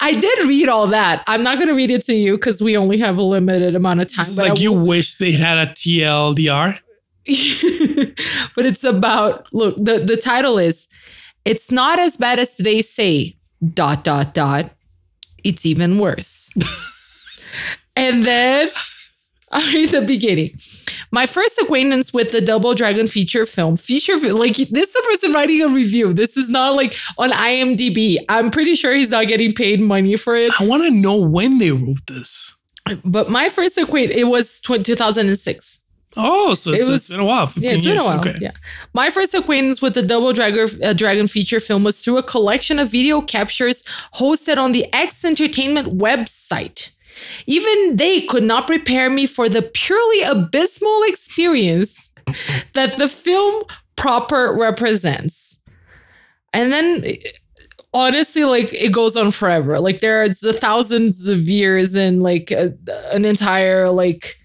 [0.00, 1.24] I did read all that.
[1.26, 4.14] I'm not gonna read it to you because we only have a limited amount of
[4.14, 4.26] time.
[4.26, 6.78] It's like I you wish they had a TLDR.
[8.54, 10.86] but it's about look, the, the title is
[11.44, 13.36] It's Not As Bad as They Say,
[13.74, 14.70] dot dot dot.
[15.42, 16.50] It's even worse.
[17.96, 18.68] and then
[19.52, 20.50] I'll the beginning.
[21.12, 25.32] My first acquaintance with the Double Dragon feature film, feature like this is the person
[25.32, 26.12] writing a review.
[26.12, 28.18] This is not like on IMDb.
[28.28, 30.50] I'm pretty sure he's not getting paid money for it.
[30.60, 32.54] I want to know when they wrote this.
[33.04, 35.78] But my first acquaintance, it was tw- 2006.
[36.18, 37.46] Oh, so it was, it's been a while.
[37.46, 37.94] 15 Yeah, it's years.
[37.96, 38.20] been a while.
[38.20, 38.38] Okay.
[38.40, 38.52] Yeah.
[38.94, 42.78] My first acquaintance with the Double Dragon, uh, Dragon feature film was through a collection
[42.78, 43.82] of video captures
[44.14, 46.90] hosted on the X Entertainment website.
[47.46, 52.10] Even they could not prepare me for the purely abysmal experience
[52.74, 53.64] that the film
[53.96, 55.58] proper represents.
[56.52, 57.04] And then
[57.94, 59.80] honestly like it goes on forever.
[59.80, 62.74] Like there's the thousands of years and like a,
[63.12, 64.36] an entire like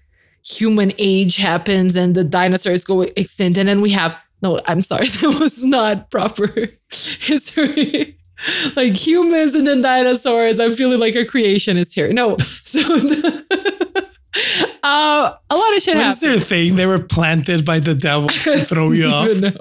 [0.44, 3.58] human age happens and the dinosaurs go extinct.
[3.58, 8.18] And then we have no i'm sorry that was not proper history
[8.76, 12.80] like humans and then dinosaurs i'm feeling like a creationist here no so
[14.82, 16.76] uh, a lot of shit What is happened their thing?
[16.76, 19.40] They were planted by the devil to throw you off.
[19.40, 19.52] know.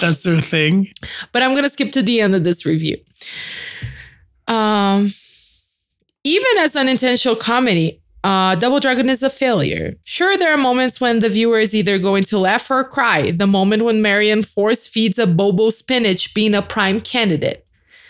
[0.00, 0.88] That's their thing.
[1.32, 2.96] but I'm gonna skip to the end of this review.
[4.48, 5.12] Um,
[6.24, 9.94] even as an intentional comedy, uh, Double Dragon is a failure.
[10.04, 13.30] Sure, there are moments when the viewer is either going to laugh or cry.
[13.30, 17.65] The moment when Marion force feeds Abobo spinach being a prime candidate.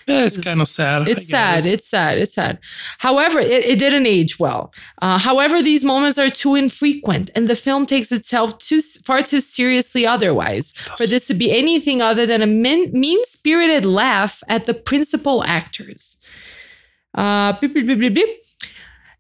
[0.07, 1.09] Yeah, it's kind of sad.
[1.09, 1.67] It's sad.
[1.67, 1.73] it.
[1.73, 2.19] It's sad.
[2.19, 2.59] It's sad.
[2.99, 4.73] However, it, it didn't age well.
[5.03, 9.41] Uh, however, these moments are too infrequent, and the film takes itself too far too
[9.41, 10.07] seriously.
[10.07, 15.43] Otherwise, for this to be anything other than a min- mean-spirited laugh at the principal
[15.43, 16.19] actors.
[17.15, 18.46] Uh, beep, beep, beep, beep, beep.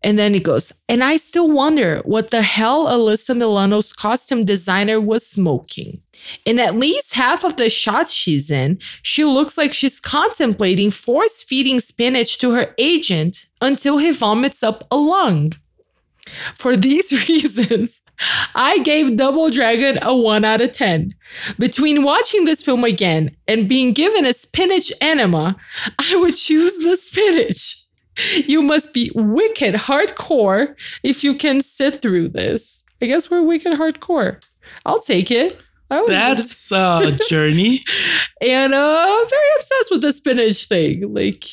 [0.02, 5.00] And then it goes, and I still wonder what the hell Alyssa Milano's costume designer
[5.00, 6.00] was smoking.
[6.44, 11.42] In at least half of the shots she's in, she looks like she's contemplating force
[11.42, 15.52] feeding spinach to her agent until he vomits up a lung.
[16.56, 18.02] For these reasons,
[18.54, 21.14] I gave Double Dragon a 1 out of 10.
[21.58, 25.56] Between watching this film again and being given a spinach enema,
[25.98, 27.85] I would choose the spinach.
[28.46, 32.82] You must be wicked hardcore if you can sit through this.
[33.02, 34.42] I guess we're wicked hardcore.
[34.84, 35.60] I'll take it.
[35.90, 37.80] That's a journey.
[38.40, 41.12] and uh very obsessed with the spinach thing.
[41.14, 41.44] Like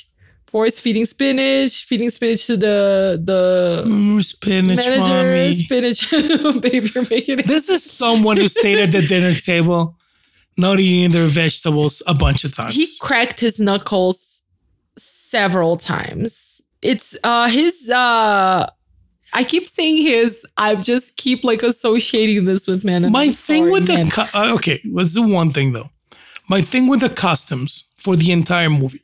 [0.47, 5.53] force feeding spinach, feeding spinach to the the Mm, spinach, manager, mommy.
[5.53, 6.09] spinach.
[6.61, 7.47] Baby, you're making it.
[7.47, 9.97] This is someone who stayed at the dinner table,
[10.57, 12.75] not eating their vegetables a bunch of times.
[12.75, 14.41] He cracked his knuckles
[14.97, 16.52] several times.
[16.83, 18.69] It's uh his uh
[19.35, 20.45] I keep saying his.
[20.57, 23.03] I just keep like associating this with men.
[23.03, 25.89] and My I'm thing sorry, with the co- uh, okay, let's do one thing though.
[26.49, 29.01] My thing with the costumes for the entire movie.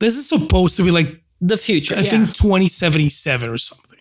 [0.00, 1.94] This is supposed to be like the future.
[1.94, 2.10] I yeah.
[2.10, 3.98] think 2077 or something.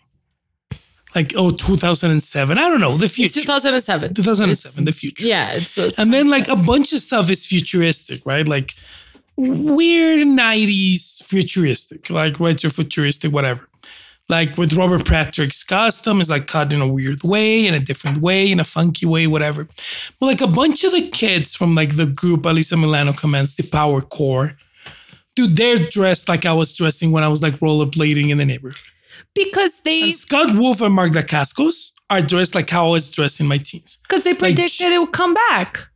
[1.16, 2.58] Like oh 2007.
[2.58, 3.42] I don't know the it's future.
[3.42, 4.14] 2007.
[4.14, 5.28] 2007, the future.
[5.28, 8.48] Yeah, it's And then like a bunch of stuff is futuristic, right?
[8.48, 8.76] Like
[9.38, 13.68] weird 90s futuristic, like retro futuristic, whatever.
[14.30, 18.20] Like with Robert Patrick's costume is like cut in a weird way, in a different
[18.20, 19.68] way, in a funky way, whatever.
[20.20, 23.64] But like a bunch of the kids from like the group Alyssa Milano commands the
[23.68, 24.58] Power Core,
[25.36, 28.82] dude, they're dressed like I was dressing when I was like rollerblading in the neighborhood.
[29.36, 33.40] because they And Scott Wolf and Mark Dacascos are dressed like how I was dressed
[33.42, 33.98] in my teens.
[34.04, 35.91] Because they predicted it would come back.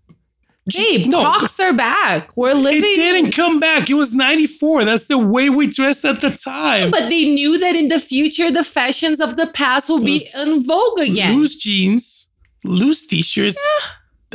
[0.73, 2.35] Babe, No, Crocs are back.
[2.35, 2.81] We're living.
[2.83, 3.89] It didn't come back.
[3.89, 4.85] It was 94.
[4.85, 6.89] That's the way we dressed at the time.
[6.89, 10.63] But they knew that in the future, the fashions of the past will be in
[10.63, 11.37] vogue again.
[11.37, 12.31] Loose jeans,
[12.63, 13.63] loose t-shirts,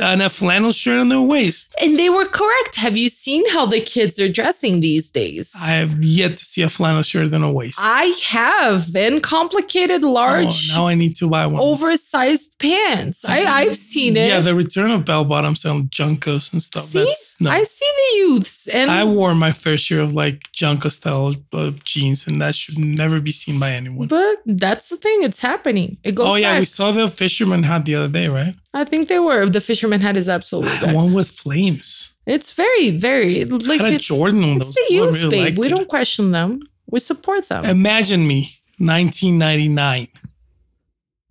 [0.01, 1.73] and a flannel shirt on their waist.
[1.81, 2.75] And they were correct.
[2.75, 5.53] Have you seen how the kids are dressing these days?
[5.55, 7.79] I have yet to see a flannel shirt on a waist.
[7.81, 8.95] I have.
[8.95, 11.61] And complicated, large, Oh, now I need to buy one.
[11.61, 13.23] oversized pants.
[13.25, 14.27] I, I've seen it.
[14.27, 16.85] Yeah, the return of bell bottoms and JNCOs and stuff.
[16.85, 17.03] See?
[17.03, 17.49] That's no.
[17.51, 18.67] I see the youths.
[18.67, 22.77] And I wore my fair share of like JNCO style uh, jeans, and that should
[22.79, 24.07] never be seen by anyone.
[24.07, 25.23] But that's the thing.
[25.23, 25.97] It's happening.
[26.03, 26.59] It goes Oh yeah, back.
[26.59, 28.55] we saw the fisherman hat the other day, right?
[28.73, 29.47] I think they were.
[29.49, 30.95] The fisherman hat is absolutely The back.
[30.95, 32.11] one with flames.
[32.25, 34.57] It's very, very like had it's, Jordan one.
[34.57, 34.75] it's Those.
[34.75, 35.57] the youth, really babe.
[35.57, 35.69] We it.
[35.71, 36.61] don't question them.
[36.89, 37.65] We support them.
[37.65, 40.07] Imagine me, 1999,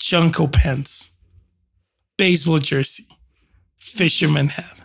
[0.02, 1.12] JNCO pants,
[2.16, 3.04] baseball jersey,
[3.78, 4.76] fisherman hat,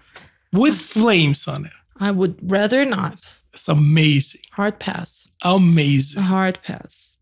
[0.51, 1.71] with flames on it.
[1.99, 3.19] I would rather not.
[3.53, 5.29] It's amazing, Hard pass.
[5.43, 6.23] Amazing.
[6.23, 7.17] hard pass.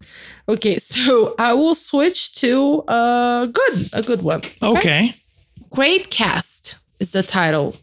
[0.50, 4.42] Okay, so I will switch to a good, a good one.
[4.64, 5.14] Okay,
[5.74, 7.76] Great cast is the title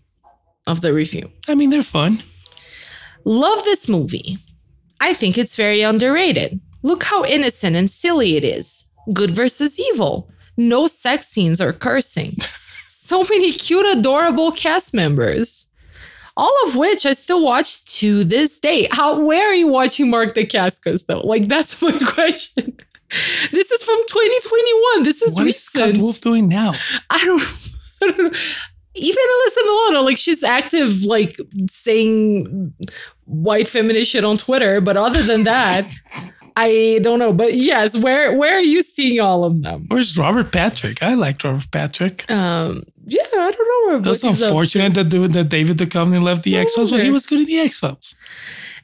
[0.66, 1.30] of the review.
[1.48, 2.22] I mean they're fun.
[3.24, 4.38] Love this movie.
[5.00, 6.60] I think it's very underrated.
[6.82, 8.84] Look how innocent and silly it is.
[9.12, 10.30] Good versus evil.
[10.56, 12.36] No sex scenes or cursing.
[12.86, 15.66] so many cute, adorable cast members.
[16.36, 18.86] All of which I still watch to this day.
[18.92, 21.20] How where are you watching Mark Dacascos though?
[21.22, 22.76] Like that's my question.
[23.50, 25.02] This is from 2021.
[25.02, 26.02] This is What is Scott recent.
[26.02, 26.74] Wolf doing now?
[27.10, 27.79] I don't, I don't know.
[28.96, 31.36] Even Alyssa Milano, like she's active, like
[31.70, 32.72] saying
[33.24, 34.80] white feminist shit on Twitter.
[34.80, 35.86] But other than that,
[36.56, 37.32] I don't know.
[37.32, 39.84] But yes, where where are you seeing all of them?
[39.88, 41.02] Where's Robert Patrick?
[41.04, 42.28] I liked Robert Patrick.
[42.30, 44.00] Um, yeah, I don't know where.
[44.00, 44.52] That's what he's up to.
[44.54, 47.60] unfortunate that, that David Duchovny left the X Files, but he was good in the
[47.60, 48.16] X Files.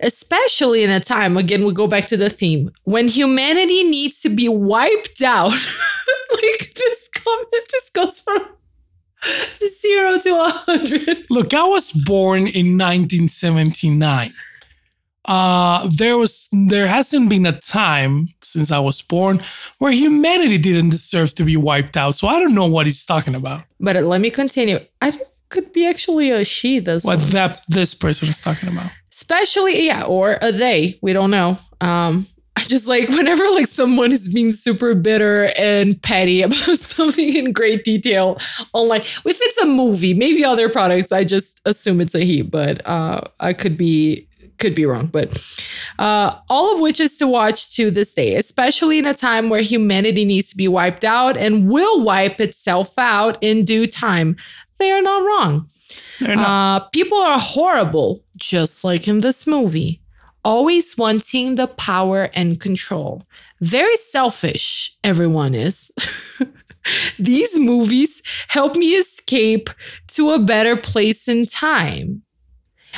[0.00, 4.28] especially in a time again we go back to the theme when humanity needs to
[4.28, 5.50] be wiped out
[6.32, 8.46] like this comment just goes from
[9.80, 14.32] zero to a hundred Look, I was born in 1979.
[15.28, 19.42] Uh, there was there hasn't been a time since I was born
[19.78, 22.14] where humanity didn't deserve to be wiped out.
[22.14, 23.64] So I don't know what he's talking about.
[23.80, 27.30] but let me continue i think it could be actually a she this What one.
[27.30, 28.90] that this person is talking about.
[29.12, 34.12] especially yeah or a they we don't know um i just like whenever like someone
[34.12, 38.38] is being super bitter and petty about something in great detail
[38.74, 42.42] on like if it's a movie maybe other products i just assume it's a he
[42.42, 44.26] but uh i could be
[44.58, 45.36] could be wrong but
[45.98, 49.60] uh all of which is to watch to this day especially in a time where
[49.60, 54.34] humanity needs to be wiped out and will wipe itself out in due time.
[54.78, 55.68] They are not wrong.
[56.20, 56.46] They're not.
[56.82, 60.00] uh, people are horrible, just like in this movie,
[60.46, 63.24] always wanting the power and control.
[63.60, 65.90] Very selfish, everyone is.
[67.18, 69.68] These movies help me escape
[70.14, 72.22] to a better place in time.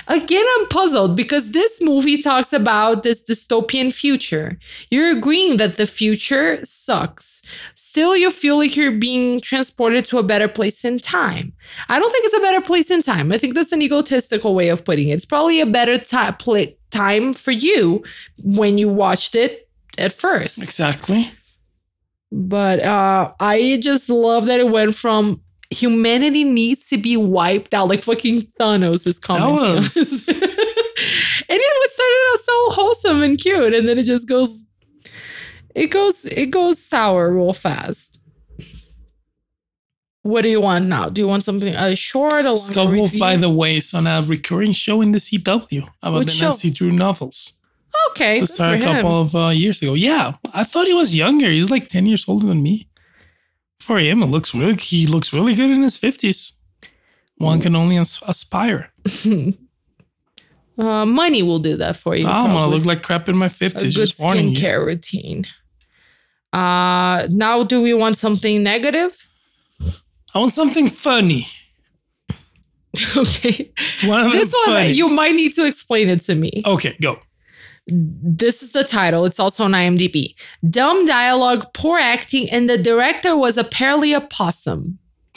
[0.06, 4.58] Again, I'm puzzled because this movie talks about this dystopian future.
[4.90, 7.42] You're agreeing that the future sucks.
[7.74, 11.54] Still, you feel like you're being transported to a better place in time.
[11.88, 13.32] I don't think it's a better place in time.
[13.32, 15.14] I think that's an egotistical way of putting it.
[15.14, 18.02] It's probably a better ti- pla- time for you
[18.42, 20.62] when you watched it at first.
[20.62, 21.30] exactly.
[22.30, 27.88] But uh, I just love that it went from humanity needs to be wiped out,
[27.88, 29.58] like fucking Thanos is commenting.
[29.66, 34.28] on was- and it was started out so wholesome and cute, and then it just
[34.28, 34.66] goes,
[35.74, 38.17] it goes, it goes sour real fast.
[40.30, 41.04] What do you want now?
[41.14, 43.20] Do you want something a short, a longer Scott Wolf, review?
[43.20, 46.48] by the way, is on a recurring show in the CW about Which the show?
[46.48, 47.38] Nancy Drew novels.
[48.10, 49.94] okay, That started a couple of uh, years ago.
[49.94, 51.48] Yeah, I thought he was younger.
[51.50, 52.88] He's like 10 years older than me.
[53.80, 56.52] For him, it looks really, he looks really good in his 50s.
[57.38, 58.92] One can only as- aspire.
[60.78, 62.24] Uh, money will do that for you.
[62.24, 63.80] I'm gonna look like crap in my 50s.
[63.80, 64.56] good Just warning you.
[64.58, 65.44] skincare routine.
[66.52, 69.26] Uh, now, do we want something negative?
[70.34, 71.46] I want something funny.
[73.16, 74.92] okay, It's one of this one funny.
[74.92, 76.62] you might need to explain it to me.
[76.64, 77.18] okay, go.
[77.86, 79.24] This is the title.
[79.24, 80.34] It's also on IMDb.
[80.68, 84.98] Dumb dialogue, poor acting, and the director was apparently a possum.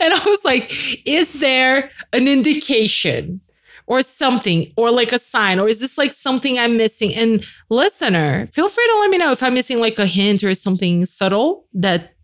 [0.00, 0.72] and I was like,
[1.06, 3.40] is there an indication?
[3.86, 8.46] or something or like a sign or is this like something i'm missing and listener
[8.52, 11.66] feel free to let me know if i'm missing like a hint or something subtle
[11.74, 12.14] that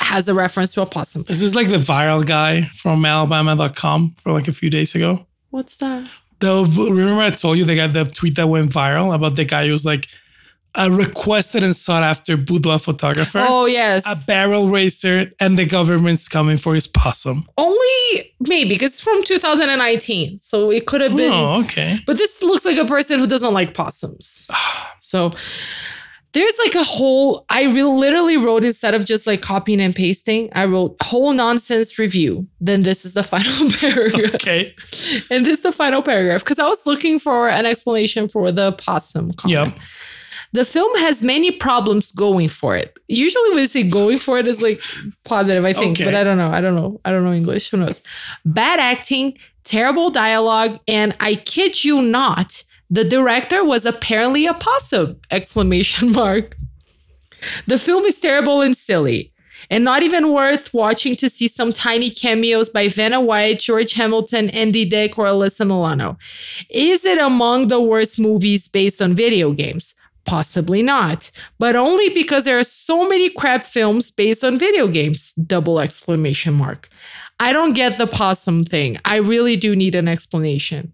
[0.00, 4.32] has a reference to a possum Is this like the viral guy from Alabama.com for
[4.32, 5.26] like a few days ago?
[5.50, 6.08] what's that
[6.40, 9.66] The remember I told you they got the tweet that went viral about the guy
[9.66, 10.06] who was like
[10.78, 16.28] a requested and sought after boudoir photographer, oh yes a barrel racer, and the government's
[16.28, 17.46] coming for his possum.
[17.56, 21.98] only maybe because it's from 2019 so it could have been Oh, okay.
[22.06, 24.46] But this looks like a person who doesn't like possums.
[25.00, 25.30] so
[26.36, 30.66] there's like a whole, I literally wrote instead of just like copying and pasting, I
[30.66, 32.46] wrote whole nonsense review.
[32.60, 34.34] Then this is the final paragraph.
[34.34, 34.74] Okay.
[35.30, 38.72] And this is the final paragraph because I was looking for an explanation for the
[38.72, 39.72] possum comment.
[39.74, 39.78] Yep.
[40.52, 42.98] The film has many problems going for it.
[43.08, 44.82] Usually when they say going for it is like
[45.24, 46.04] positive, I think, Okay.
[46.04, 46.50] but I don't know.
[46.50, 47.00] I don't know.
[47.06, 47.70] I don't know English.
[47.70, 48.02] Who knows?
[48.44, 55.20] Bad acting, terrible dialogue, and I kid you not, the director was apparently a possum!
[55.30, 56.56] Exclamation mark.
[57.66, 59.32] The film is terrible and silly.
[59.70, 64.50] And not even worth watching to see some tiny cameos by Vanna White, George Hamilton,
[64.50, 66.18] Andy Dick, or Alyssa Milano.
[66.70, 69.94] Is it among the worst movies based on video games?
[70.24, 75.32] Possibly not, but only because there are so many crap films based on video games.
[75.32, 76.88] Double exclamation mark.
[77.38, 78.98] I don't get the possum thing.
[79.04, 80.92] I really do need an explanation.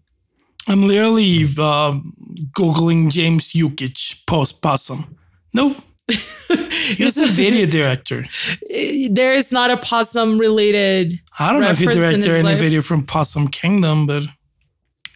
[0.69, 2.15] I'm literally um,
[2.57, 5.17] Googling James Yukich post possum.
[5.53, 5.77] Nope.
[6.09, 8.27] he was a video director.
[9.11, 11.13] There is not a possum related.
[11.39, 12.59] I don't know if he directed any life.
[12.59, 14.25] video from Possum Kingdom, but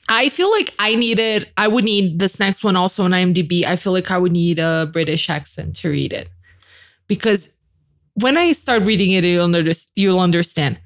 [0.08, 3.64] I feel like I needed, I would need this next one also on IMDb.
[3.64, 6.28] I feel like I would need a British accent to read it.
[7.08, 7.48] Because
[8.14, 10.78] when I start reading it, you'll, under, you'll understand.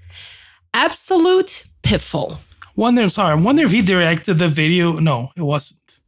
[0.72, 2.38] Absolute piffle.
[2.76, 3.08] Wonder.
[3.08, 4.98] Sorry, I wonder if he directed the video.
[4.98, 6.00] No, it wasn't.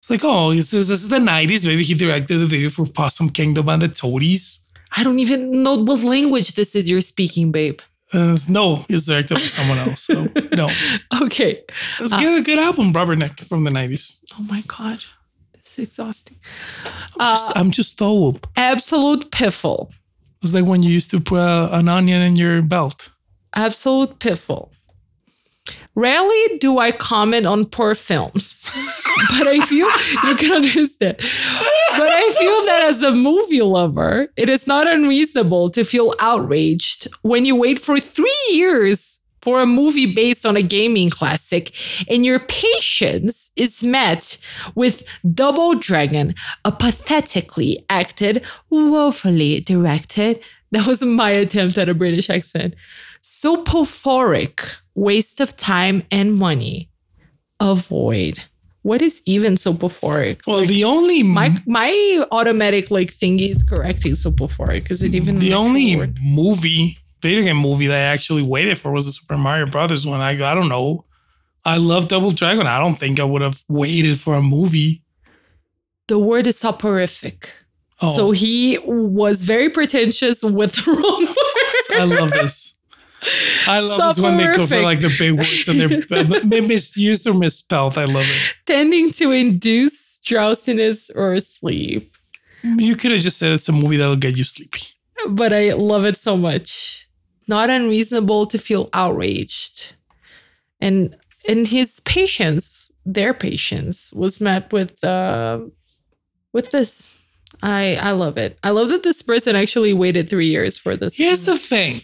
[0.00, 1.64] It's like, oh, is this, this is the '90s?
[1.66, 4.60] Maybe he directed the video for Possum Kingdom and the Toadies.
[4.96, 7.80] I don't even know what language this is you're speaking, babe.
[8.12, 10.02] Uh, no, he's directed by someone else.
[10.02, 10.70] So no,
[11.22, 11.62] Okay.
[11.98, 14.18] it's a good, good album, Rubber Neck from the '90s.
[14.38, 15.04] Oh my God.
[15.54, 16.36] This is exhausting.
[17.18, 18.46] Just- I'm just old.
[18.56, 19.90] Absolute piffle.
[20.42, 23.10] It's like when you used to put uh, an onion in your belt.
[23.54, 24.70] Absolute piffle.
[25.96, 28.62] Rarely do I comment on poor films,
[29.30, 29.88] but I feel
[30.28, 31.16] you can understand.
[31.16, 37.08] But I feel that as a movie lover, it is not unreasonable to feel outraged
[37.22, 41.72] when you wait for three years for a movie based on a gaming classic
[42.10, 44.38] and your patience is met
[44.74, 46.34] with Double Dragon,
[46.64, 50.40] a pathetically acted, woefully directed.
[50.76, 52.74] That was my attempt at a British accent
[53.22, 56.90] so sopophoric waste of time and money.
[57.60, 58.42] Avoid.
[58.82, 60.46] What is even sopophoric?
[60.46, 64.82] Well, the only My my automatic like thingy is correcting sopophoric.
[64.84, 66.18] because it even the only word?
[66.22, 70.20] movie, video game movie that I actually waited for was the Super Mario Brothers one.
[70.20, 71.04] I I don't know.
[71.64, 72.66] I love Double Dragon.
[72.66, 75.02] I don't think I would have waited for a movie.
[76.06, 77.50] the word is soporific.
[78.02, 82.00] Oh, So he was very pretentious with the wrong word.
[82.00, 82.74] I love this.
[83.66, 87.26] I love this when they go for like the big words and they're they're misused
[87.26, 87.96] or misspelled.
[87.98, 88.54] I love it.
[88.66, 92.14] tending to induce drowsiness or sleep.
[92.62, 94.80] You could have just said it's a movie that'll get you sleepy.
[95.30, 97.08] but I love it so much.
[97.48, 99.94] Not unreasonable to feel outraged.
[100.80, 101.16] And
[101.48, 105.60] and his patience, their patience, was met with uh
[106.52, 107.15] with this.
[107.62, 108.58] I I love it.
[108.62, 111.16] I love that this person actually waited three years for this.
[111.16, 112.00] Here's the thing.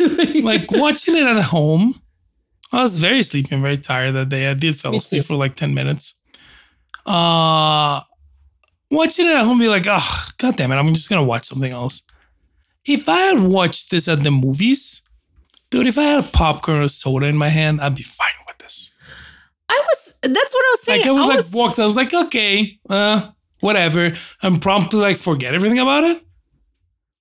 [0.42, 1.94] like watching it at home,
[2.72, 4.48] I was very sleepy and very tired that day.
[4.48, 6.20] I did fall asleep for like 10 minutes.
[7.04, 8.00] Uh
[8.90, 11.72] watching it at home be like, oh god damn it, I'm just gonna watch something
[11.72, 12.02] else.
[12.84, 15.02] If I had watched this at the movies,
[15.70, 18.92] dude, if I had popcorn or soda in my hand, I'd be fine with this.
[19.68, 21.00] I was that's what I was saying.
[21.02, 23.30] Like I was like walked, I was like, okay, uh,
[23.66, 24.02] whatever.
[24.42, 26.18] I'm prompt to like forget everything about it.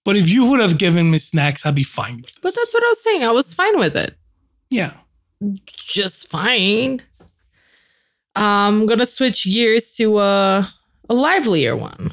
[0.05, 2.39] But if you would have given me snacks, I'd be fine with this.
[2.41, 3.23] but that's what I was saying.
[3.23, 4.15] I was fine with it.
[4.69, 4.93] yeah.
[5.75, 7.01] just fine.
[8.35, 10.67] I'm gonna switch gears to a
[11.09, 12.11] a livelier one.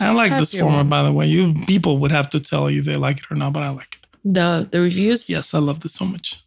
[0.00, 0.88] I like this Happier format, one.
[0.88, 1.26] by the way.
[1.26, 3.98] You people would have to tell you they like it or not, but I like
[4.02, 4.06] it.
[4.24, 5.28] The the reviews.
[5.28, 6.43] Yes, I love this so much.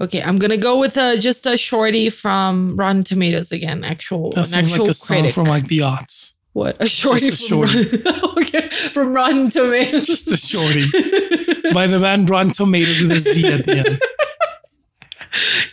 [0.00, 3.84] Okay, I'm gonna go with uh just a shorty from Rotten Tomatoes again.
[3.84, 5.34] Actual That an actual like a song critic.
[5.34, 6.32] from like the aughts.
[6.52, 8.02] what a shorty Just a from shorty.
[8.04, 10.06] Rotten- okay from Rotten Tomatoes.
[10.06, 10.84] Just a shorty
[11.72, 14.02] by the band Rotten Tomatoes with a Z at the end.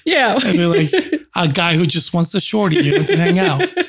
[0.05, 0.39] Yeah.
[0.43, 0.91] And they're like
[1.35, 3.67] a guy who just wants a shorty, you know, to hang out.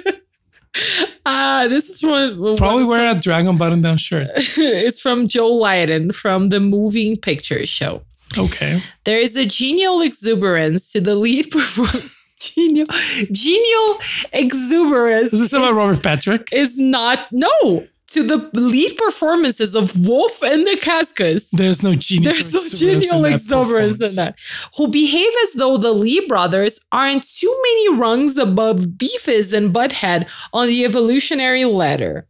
[1.27, 4.29] Uh, this is from Probably wearing a dragon button down shirt.
[4.35, 8.03] it's from Joe Lydon from the Moving Picture Show.
[8.37, 8.83] Okay.
[9.05, 12.05] There is a genial exuberance to the lead performer.
[12.41, 12.87] genial,
[13.31, 13.99] genial
[14.33, 15.33] exuberance.
[15.33, 16.49] Is this about Robert Patrick?
[16.53, 21.49] is not no to the lead performances of Wolf and Dacascos.
[21.51, 22.53] There's no genius.
[22.53, 24.35] There's no genial exuberance in that.
[24.77, 30.27] Who behave as though the Lee brothers aren't too many rungs above Beavis and Butthead
[30.53, 32.27] on the evolutionary ladder.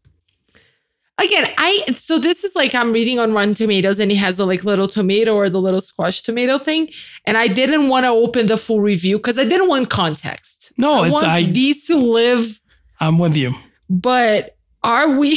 [1.25, 4.47] Again, I so this is like I'm reading on Rotten Tomatoes and it has the
[4.47, 6.89] like little tomato or the little squash tomato thing,
[7.27, 10.73] and I didn't want to open the full review because I didn't want context.
[10.79, 11.43] No, I it's want I.
[11.45, 12.61] these to live
[13.01, 13.55] I'm with you.
[13.89, 15.37] but are we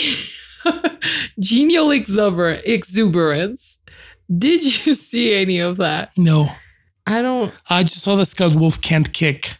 [1.40, 3.78] genial exuber- exuberance?
[4.36, 6.12] Did you see any of that?
[6.18, 6.50] No,
[7.06, 7.54] I don't.
[7.70, 9.58] I just saw that Scott Wolf can't kick.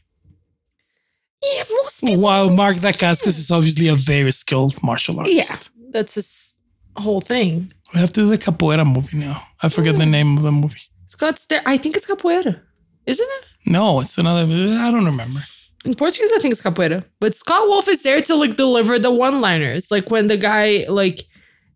[1.44, 2.18] Yeah, most people.
[2.20, 5.36] While Mark Dacascos is obviously a very skilled martial artist.
[5.38, 6.56] Yeah, that's this
[6.98, 7.72] whole thing.
[7.94, 9.38] We have to do the capoeira movie now.
[9.64, 10.82] I forget the name of the movie.
[11.08, 11.62] Scott's there.
[11.66, 12.60] I think it's capoeira,
[13.06, 13.44] isn't it?
[13.78, 14.44] No, it's another.
[14.86, 15.42] I don't remember.
[15.86, 17.04] In Portuguese, I think it's capoeira.
[17.20, 21.24] But Scott Wolf is there to like deliver the one-liners, like when the guy, like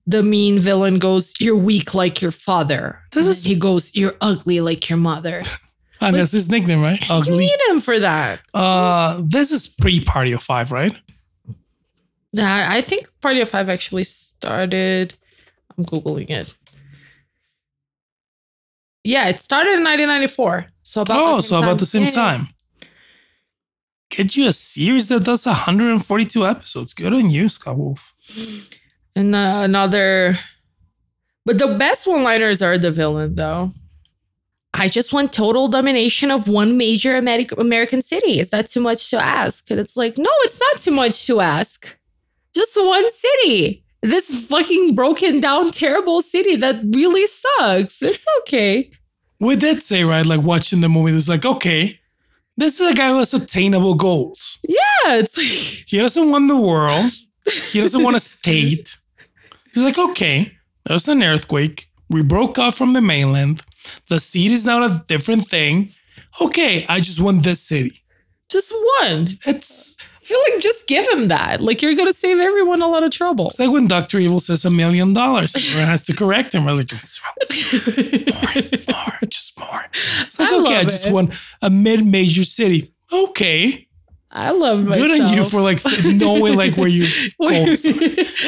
[0.08, 4.60] the mean villain, goes, "You're weak like your father." This is- he goes, "You're ugly
[4.62, 5.42] like your mother."
[6.02, 7.02] And that's his nickname, right?
[7.10, 7.38] you Ugly.
[7.40, 8.40] need him for that.
[8.54, 10.96] Uh, this is pre-Party of Five, right?
[12.32, 15.16] Yeah, I think Party of Five actually started.
[15.78, 16.54] I'm googling it.
[19.04, 20.68] Yeah, it started in 1994.
[20.84, 21.78] So about oh, so about time.
[21.78, 22.10] the same yeah.
[22.10, 22.48] time.
[24.10, 26.94] Get you a series that does 142 episodes.
[26.94, 28.14] Good on you, Scott Wolf.
[29.16, 30.38] And uh, another,
[31.46, 33.72] but the best one-liners are the villain though.
[34.74, 38.40] I just want total domination of one major American city.
[38.40, 39.70] Is that too much to ask?
[39.72, 41.99] And it's like, no, it's not too much to ask.
[42.56, 43.84] Just one city.
[44.02, 48.02] This fucking broken down, terrible city that really sucks.
[48.02, 48.90] It's okay.
[49.40, 52.00] We did say, right, like watching the movie, it's like, okay,
[52.58, 54.60] this is a guy who has attainable goals.
[54.68, 55.48] Yeah, it's like
[55.88, 57.12] He doesn't want the world.
[57.72, 58.98] He doesn't want a state.
[59.74, 60.54] He's like, okay,
[60.86, 61.88] there's an earthquake.
[62.10, 63.64] We broke off from the mainland.
[64.10, 65.94] The city is now a different thing.
[66.42, 68.02] Okay, I just want this city.
[68.50, 69.38] just one.
[69.46, 69.96] It's
[70.30, 71.60] feel like just give him that.
[71.62, 73.48] Like you're gonna save everyone a lot of trouble.
[73.48, 75.56] it's like when Doctor Evil says a million dollars.
[75.56, 76.66] Everyone has to correct him.
[76.66, 78.64] We're like, "It's more,
[78.96, 79.86] more, just more.
[80.26, 81.14] It's like, I okay, I just it.
[81.14, 82.94] want a mid-major city.
[83.12, 83.88] Okay,
[84.32, 85.08] I love myself.
[85.08, 87.08] good on you for like knowing like where your
[87.42, 87.92] goals are.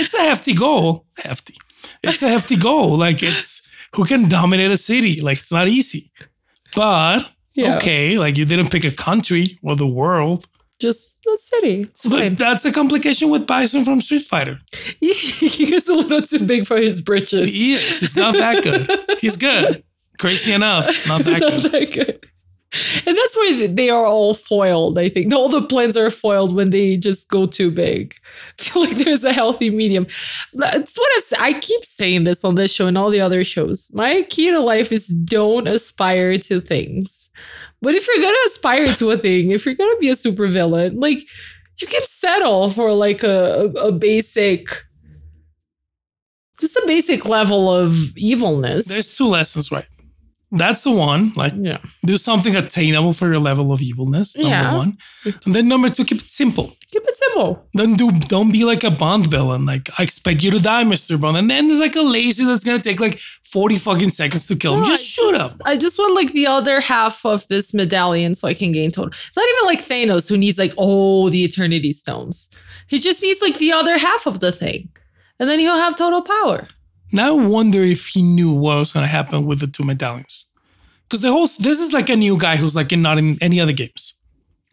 [0.01, 1.05] It's a hefty goal.
[1.17, 1.55] Hefty.
[2.03, 2.97] It's a hefty goal.
[2.97, 5.19] Like it's who can dominate a city.
[5.21, 6.11] Like it's not easy.
[6.75, 7.75] But Yeah.
[7.77, 10.47] okay, like you didn't pick a country or the world.
[10.81, 11.81] Just a city.
[11.81, 12.35] It's But fine.
[12.35, 14.59] that's a complication with Bison from Street Fighter.
[14.99, 17.49] he is a little too big for his britches.
[17.49, 17.99] He is.
[18.01, 19.19] He's not that good.
[19.21, 19.83] He's good.
[20.19, 20.85] Crazy enough.
[21.07, 21.71] Not that Not good.
[21.71, 22.27] that good.
[23.05, 25.33] And that's why they are all foiled, I think.
[25.33, 28.15] All the plans are foiled when they just go too big.
[28.59, 30.07] I feel like there's a healthy medium.
[30.53, 33.89] That's what I've, I keep saying this on this show and all the other shows.
[33.93, 37.20] My key to life is don't aspire to things.
[37.81, 41.25] But if you're gonna aspire to a thing, if you're gonna be a supervillain, like
[41.79, 44.85] you can settle for like a, a, basic,
[46.59, 48.85] just a basic level of evilness.
[48.85, 49.87] There's two lessons, right?
[50.51, 51.31] That's the one.
[51.35, 51.77] Like yeah.
[52.05, 54.35] do something attainable for your level of evilness.
[54.35, 54.75] Number Yeah.
[54.75, 54.97] one.
[55.45, 56.75] And then number two, keep it simple.
[56.91, 57.65] Keep it simple.
[57.73, 59.65] Don't do don't be like a Bond villain.
[59.65, 61.19] Like I expect you to die, Mr.
[61.19, 61.37] Bond.
[61.37, 64.73] And then there's like a laser that's gonna take like 40 fucking seconds to kill
[64.73, 64.79] him.
[64.81, 65.51] No, Just I shoot him.
[65.65, 69.11] I just want like the other half of this medallion so I can gain total.
[69.11, 72.49] It's not even like Thanos who needs like all the Eternity Stones.
[72.87, 74.89] He just needs like the other half of the thing,
[75.39, 76.67] and then he'll have total power.
[77.11, 80.47] Now I wonder if he knew what was gonna happen with the two medallions.
[81.03, 83.59] Because the whole this is like a new guy who's like in not in any
[83.59, 84.13] other games.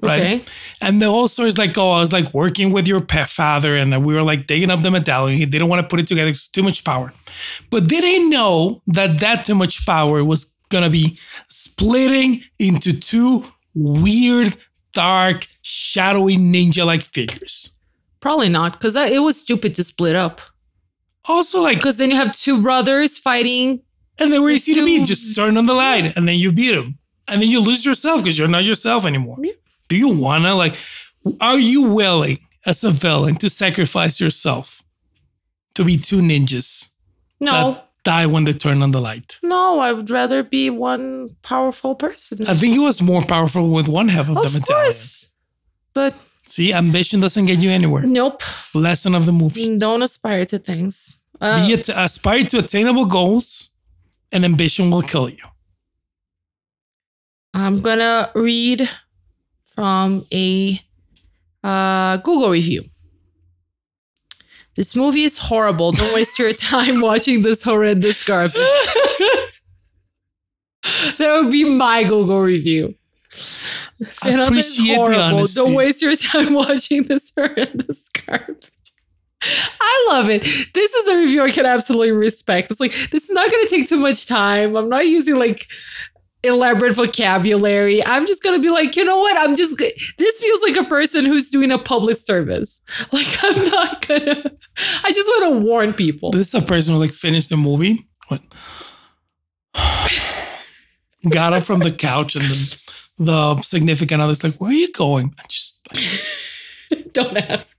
[0.01, 0.21] Right.
[0.21, 0.41] Okay.
[0.81, 3.75] And the whole story is like, oh, I was like working with your pet father,
[3.77, 5.37] and we were like digging up the medallion.
[5.37, 7.13] He didn't want to put it together because too much power.
[7.71, 11.19] But they did he know that that too much power was gonna be
[11.49, 14.57] splitting into two weird,
[14.93, 17.73] dark, shadowy ninja-like figures?
[18.21, 20.41] Probably not, because it was stupid to split up.
[21.29, 23.83] Also, like, Because then you have two brothers fighting.
[24.19, 25.07] and they were easy to beat.
[25.07, 26.99] Just turn on the light, and then you beat them,
[27.29, 29.37] and then you lose yourself because you're not yourself anymore.
[29.43, 29.53] Yeah.
[29.89, 30.75] Do you wanna like?
[31.41, 34.83] Are you willing as a villain to sacrifice yourself
[35.75, 36.89] to be two ninjas?
[37.41, 39.39] No, die when they turn on the light.
[39.43, 42.47] No, I would rather be one powerful person.
[42.49, 44.85] I think he was more powerful with one half of, of the battalion.
[44.85, 45.31] course.
[45.95, 46.15] But
[46.49, 48.05] See, ambition doesn't get you anywhere.
[48.05, 48.43] nope.
[48.75, 49.77] Lesson of the movie.
[49.77, 51.21] Don't aspire to things.
[51.41, 53.71] Uh, Be at, aspire to attainable goals,
[54.33, 55.45] and ambition will kill you.
[57.53, 58.89] I'm gonna read
[59.75, 60.81] from a
[61.63, 62.85] uh, Google review.
[64.75, 65.93] This movie is horrible.
[65.93, 68.55] Don't waste your time watching this horrendous garbage.
[71.19, 72.95] that would be my Google review.
[73.33, 73.65] Is
[74.23, 75.61] Appreciate the honesty.
[75.61, 78.71] Don't waste your time watching this horrendous garbage.
[79.43, 80.43] I love it.
[80.75, 82.71] This is a review I can absolutely respect.
[82.71, 84.77] It's like this is not going to take too much time.
[84.77, 85.69] I'm not using like
[86.43, 88.05] elaborate vocabulary.
[88.05, 89.37] I'm just going to be like, you know what?
[89.37, 92.81] I'm just this feels like a person who's doing a public service.
[93.13, 94.53] Like I'm not going to
[95.05, 96.31] I just want to warn people.
[96.31, 98.07] This is a person who like finished the movie.
[98.29, 98.43] What?
[101.29, 102.57] Got up from the couch and then
[103.19, 105.79] the significant other's like, "Where are you going?" I just,
[107.13, 107.77] Don't ask.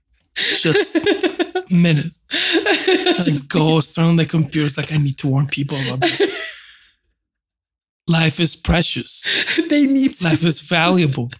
[0.58, 2.12] just a minute.
[2.32, 4.76] Like goes turn on the computers.
[4.76, 6.34] Like I need to warn people about this.
[8.08, 9.26] Life is precious.
[9.68, 11.30] they need to Life is valuable.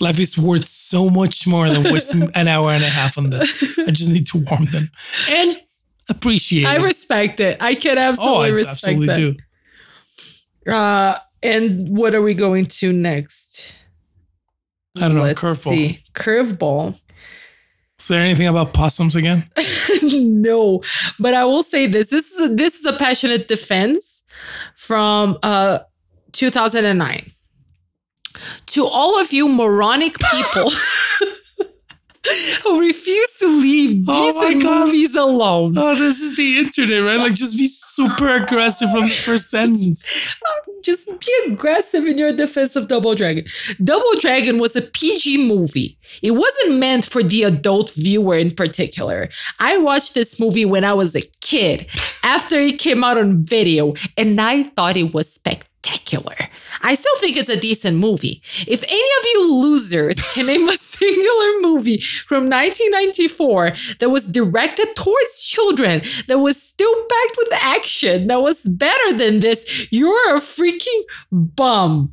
[0.00, 3.62] Life is worth so much more than wasting an hour and a half on this.
[3.78, 4.90] I just need to warn them
[5.30, 5.56] and
[6.08, 6.82] appreciate I it.
[6.82, 7.62] respect it.
[7.62, 9.16] I can absolutely oh, I respect absolutely that.
[9.16, 10.70] do.
[10.70, 13.76] Uh, and what are we going to next?
[14.96, 15.22] I don't know.
[15.22, 15.70] Let's Curveball.
[15.70, 16.04] see.
[16.14, 17.00] Curveball.
[17.98, 19.48] Is there anything about possums again?
[20.02, 20.82] no,
[21.18, 22.10] but I will say this.
[22.10, 24.22] This is a, this is a passionate defense
[24.74, 25.80] from uh
[26.32, 27.30] 2009.
[28.66, 30.72] To all of you moronic people
[32.62, 35.74] who refuse to leave Oh decent movies alone.
[35.76, 37.18] Oh, this is the internet, right?
[37.18, 40.06] Like, just be super aggressive from the first sentence.
[40.44, 43.44] Um, just be aggressive in your defense of Double Dragon.
[43.82, 45.96] Double Dragon was a PG movie.
[46.22, 49.28] It wasn't meant for the adult viewer in particular.
[49.58, 51.86] I watched this movie when I was a kid
[52.22, 55.73] after it came out on video, and I thought it was spectacular.
[56.82, 58.42] I still think it's a decent movie.
[58.66, 64.94] If any of you losers can name a singular movie from 1994 that was directed
[64.96, 70.40] towards children, that was still packed with action, that was better than this, you're a
[70.40, 72.12] freaking bum.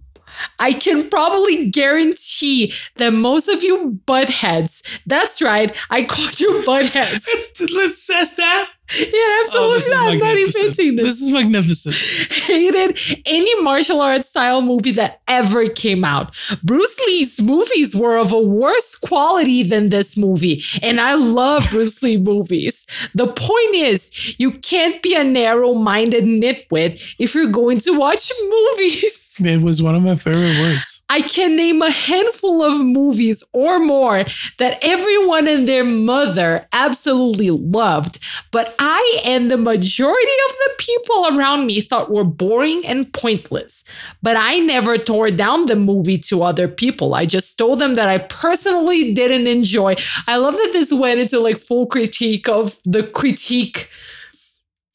[0.60, 7.28] I can probably guarantee that most of you buttheads, that's right, I called you buttheads.
[7.74, 8.72] Let's says that.
[9.00, 10.02] yeah, Oh, absolutely is not.
[10.02, 10.66] Not magnificent.
[10.80, 11.96] inventing this This is magnificent.
[11.96, 16.34] hated any martial arts style movie that ever came out.
[16.64, 22.02] Bruce Lee's movies were of a worse quality than this movie, and I love Bruce
[22.04, 22.86] Lee movies.
[23.16, 28.32] The point is, you can't be a narrow minded nitwit if you're going to watch
[28.50, 29.31] movies.
[29.46, 31.04] It was one of my favorite words.
[31.10, 34.26] I can name a handful of movies or more
[34.58, 38.20] that everyone and their mother absolutely loved,
[38.52, 43.84] but I and the majority of the people around me thought were boring and pointless.
[44.22, 47.14] But I never tore down the movie to other people.
[47.14, 49.96] I just told them that I personally didn't enjoy.
[50.28, 53.90] I love that this went into like full critique of the critique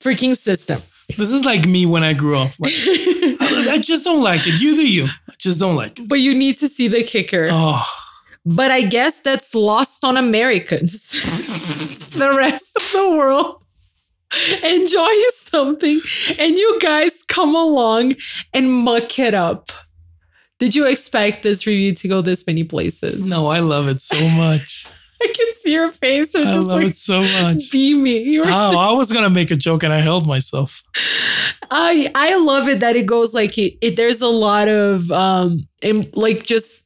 [0.00, 0.80] freaking system.
[1.16, 2.52] This is like me when I grew up.
[2.58, 4.60] Like, I, I just don't like it.
[4.60, 5.04] You do you.
[5.06, 6.08] I just don't like it.
[6.08, 7.48] But you need to see the kicker.
[7.50, 7.84] Oh,
[8.44, 11.10] But I guess that's lost on Americans.
[12.16, 13.62] the rest of the world
[14.62, 16.00] enjoy something,
[16.38, 18.14] and you guys come along
[18.52, 19.70] and muck it up.
[20.58, 23.26] Did you expect this review to go this many places?
[23.26, 24.86] no, I love it so much.
[25.22, 26.34] I can see your face.
[26.34, 27.70] I just love like it so much.
[27.70, 28.40] beaming.
[28.44, 30.82] Oh, I was gonna make a joke and I held myself.
[31.70, 35.66] I I love it that it goes like it, it there's a lot of um
[35.82, 36.84] in, like just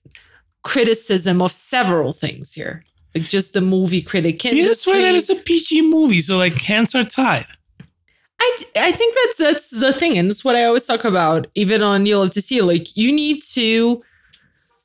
[0.63, 2.83] criticism of several things here.
[3.15, 5.01] Like just the movie critic Yeah, that's right.
[5.01, 7.47] That is a PG movie, so like hands are tied.
[8.41, 11.83] I I think that's that's the thing, and that's what I always talk about, even
[11.83, 12.63] on You'll Have to See.
[12.63, 14.03] Like you need to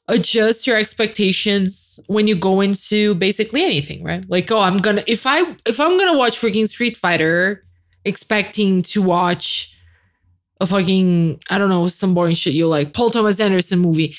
[0.07, 4.23] adjust your expectations when you go into basically anything, right?
[4.29, 7.65] Like, oh, I'm gonna if I if I'm gonna watch freaking Street Fighter,
[8.03, 9.75] expecting to watch
[10.61, 14.15] a fucking I don't know some boring shit you like Paul Thomas Anderson movie,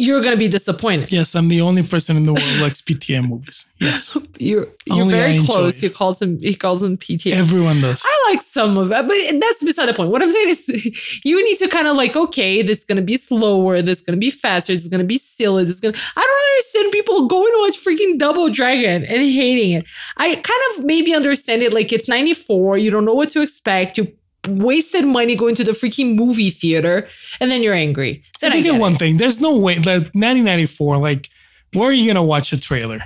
[0.00, 1.12] you're gonna be disappointed.
[1.12, 3.66] Yes, I'm the only person in the world who likes PTA movies.
[3.78, 5.80] Yes, You're you're Only I very close.
[5.80, 7.32] He calls him he calls him PTA.
[7.32, 8.02] everyone does.
[8.04, 10.10] I like some of it, but that's beside the point.
[10.10, 13.16] What I'm saying is, you need to kind of like, okay, this is gonna be
[13.16, 15.96] slower, this is gonna be faster, this is gonna be silly, this is gonna.
[16.16, 19.84] I don't understand people going to watch freaking Double Dragon and hating it.
[20.16, 23.98] I kind of maybe understand it, like it's '94, you don't know what to expect,
[23.98, 24.12] you
[24.48, 27.08] wasted money going to the freaking movie theater,
[27.40, 28.22] and then you're angry.
[28.40, 29.16] Then I I think get one thing.
[29.18, 30.96] There's no way that 1994.
[30.98, 31.28] Like,
[31.72, 33.00] where are you gonna watch a trailer?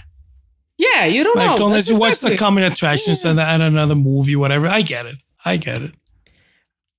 [0.78, 1.66] Yeah, you don't Like, know.
[1.66, 4.66] unless That's you watch the coming attractions and, and another movie, whatever.
[4.66, 5.16] I get it.
[5.45, 5.93] I get it.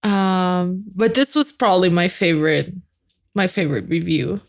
[0.10, 2.74] Um, but this was probably my favorite,
[3.36, 4.42] my favorite review.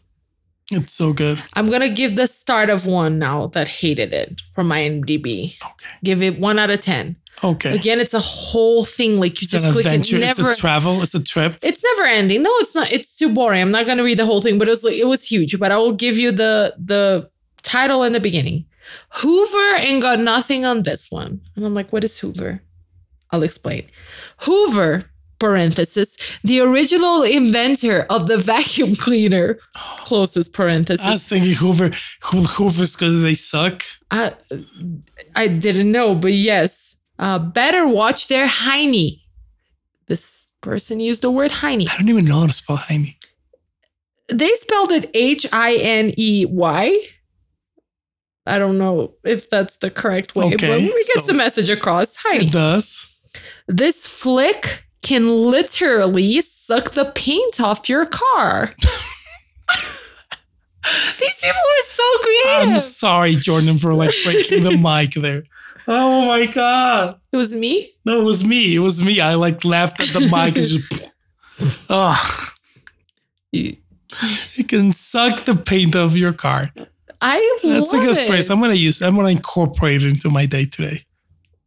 [0.72, 1.42] It's so good.
[1.54, 5.54] I'm gonna give the start of one now that hated it from IMDb.
[5.64, 5.86] Okay.
[6.04, 7.16] Give it one out of ten.
[7.44, 7.74] Okay.
[7.74, 9.20] Again, it's a whole thing.
[9.20, 10.16] Like you it's just click adventure.
[10.16, 10.22] it.
[10.22, 11.02] it's a travel.
[11.02, 11.58] It's a trip.
[11.62, 12.42] it's never ending.
[12.42, 12.90] No, it's not.
[12.90, 13.60] It's too boring.
[13.60, 15.58] I'm not gonna read the whole thing, but it was like it was huge.
[15.58, 17.30] But I will give you the the
[17.62, 18.64] title in the beginning.
[19.14, 21.40] Hoover and got nothing on this one.
[21.54, 22.62] And I'm like, what is Hoover?
[23.30, 23.88] I'll explain.
[24.42, 29.58] Hoover, parenthesis, the original inventor of the vacuum cleaner,
[30.04, 31.04] closest parenthesis.
[31.04, 31.90] I was thinking Hoover,
[32.22, 33.82] Hoover's because they suck.
[34.10, 34.34] I,
[35.34, 36.95] I didn't know, but yes.
[37.18, 39.20] Uh, better watch their Heine.
[40.06, 41.88] This person used the word Heine.
[41.88, 43.14] I don't even know how to spell Heine.
[44.28, 46.98] They spelled it H I N E Y.
[48.48, 52.16] I don't know if that's the correct way, but we get so- the message across.
[52.16, 52.42] Heine.
[52.42, 53.12] It does.
[53.68, 58.74] This flick can literally suck the paint off your car.
[61.18, 62.74] These people are so creative.
[62.74, 65.44] I'm sorry, Jordan, for like breaking the mic there.
[65.88, 67.20] Oh my god.
[67.32, 67.90] It was me.
[68.04, 68.74] No, it was me.
[68.74, 69.20] It was me.
[69.20, 71.14] I like laughed at the mic and just
[71.88, 72.52] oh,
[73.52, 73.76] You-
[74.58, 76.70] it can suck the paint off your car.
[77.20, 78.28] I That's a good it.
[78.28, 78.50] phrase.
[78.50, 81.04] I'm gonna use I'm gonna incorporate it into my day today.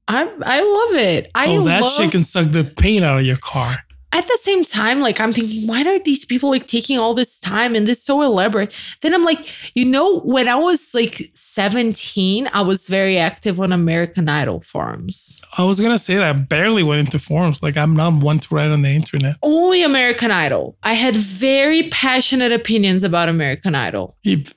[0.08, 1.30] I I love it.
[1.36, 1.94] I oh, that love.
[1.94, 3.78] shit can suck the paint out of your car.
[4.12, 7.40] At the same time, like I'm thinking, why are these people like taking all this
[7.40, 8.74] time and this so elaborate?
[9.02, 13.72] Then I'm like, you know, when I was like 17, I was very active on
[13.72, 15.42] American Idol forums.
[15.58, 17.62] I was gonna say that I barely went into forums.
[17.62, 19.36] Like I'm not one to write on the internet.
[19.44, 20.76] Only American Idol.
[20.82, 24.16] I had very passionate opinions about American Idol.
[24.24, 24.54] It-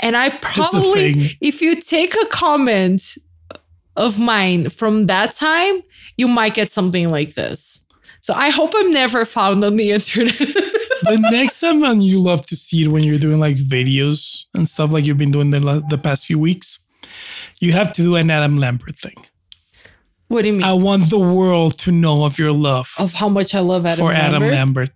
[0.00, 3.14] And I probably, if you take a comment
[3.96, 5.82] of mine from that time,
[6.16, 7.78] you might get something like this.
[8.22, 10.38] So I hope I'm never found on the internet.
[10.38, 14.68] the next time when you love to see it when you're doing like videos and
[14.68, 16.78] stuff like you've been doing the, the past few weeks,
[17.60, 19.16] you have to do an Adam Lambert thing.
[20.28, 20.62] what do you mean?
[20.62, 24.06] I want the world to know of your love of how much I love Adam
[24.06, 24.52] for Adam Lambert?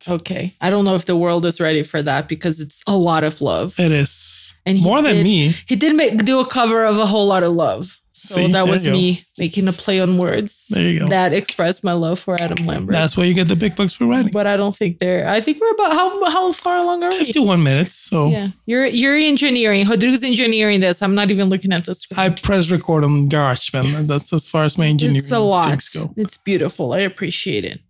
[0.06, 0.08] Lambert.
[0.08, 0.54] Okay.
[0.60, 3.40] I don't know if the world is ready for that because it's a lot of
[3.40, 3.74] love.
[3.76, 5.56] It is And more than me.
[5.66, 8.00] He did make do a cover of a whole lot of love.
[8.18, 10.68] So See, that was me making a play on words.
[10.70, 11.06] There you go.
[11.08, 12.94] That expressed my love for Adam Lambert.
[12.94, 14.32] That's why you get the big bucks for writing.
[14.32, 17.18] but I don't think they're I think we're about how how far along are we?
[17.18, 17.94] 51 minutes.
[17.94, 18.48] So Yeah.
[18.64, 19.86] You're you're engineering.
[19.86, 21.02] Rodrigo's engineering this.
[21.02, 22.18] I'm not even looking at the screen.
[22.18, 23.94] I press record on GarageBand.
[23.94, 25.68] and That's as far as my engineering it's a lot.
[25.68, 26.14] things go.
[26.16, 26.94] It's beautiful.
[26.94, 27.80] I appreciate it.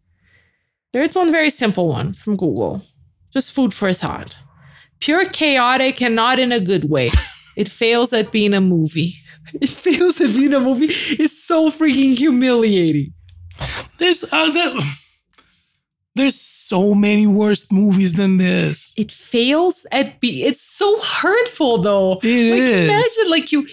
[0.92, 2.82] There's one very simple one from Google.
[3.32, 4.36] Just food for thought.
[4.98, 7.10] Pure chaotic and not in a good way.
[7.56, 9.14] it fails at being a movie.
[9.60, 10.86] It fails at being a movie.
[10.90, 13.12] It's so freaking humiliating.
[13.98, 14.78] There's other.
[16.14, 18.94] There's so many worse movies than this.
[18.96, 20.42] It fails at be.
[20.42, 22.18] It's so hurtful though.
[22.22, 22.88] It like is.
[22.88, 23.66] imagine like you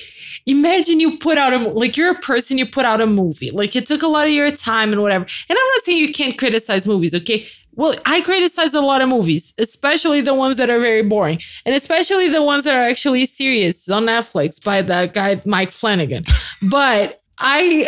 [0.45, 3.75] imagine you put out a like you're a person you put out a movie like
[3.75, 6.37] it took a lot of your time and whatever and i'm not saying you can't
[6.37, 10.79] criticize movies okay well i criticize a lot of movies especially the ones that are
[10.79, 15.41] very boring and especially the ones that are actually serious on netflix by that guy
[15.45, 16.23] mike flanagan
[16.71, 17.85] but i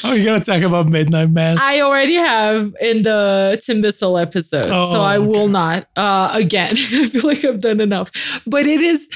[0.04, 1.58] Oh, you gotta talk about Midnight Mass.
[1.60, 5.26] I already have in the Tim Bissell episode, Oh, so I okay.
[5.26, 6.72] will not uh, again.
[6.76, 8.10] I feel like I've done enough,
[8.46, 9.08] but it is.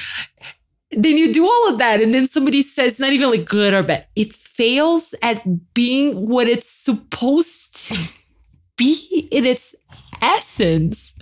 [0.91, 3.81] Then you do all of that, and then somebody says, not even like good or
[3.81, 4.05] bad.
[4.15, 5.41] It fails at
[5.73, 7.97] being what it's supposed to
[8.77, 9.73] be in its
[10.21, 11.13] essence.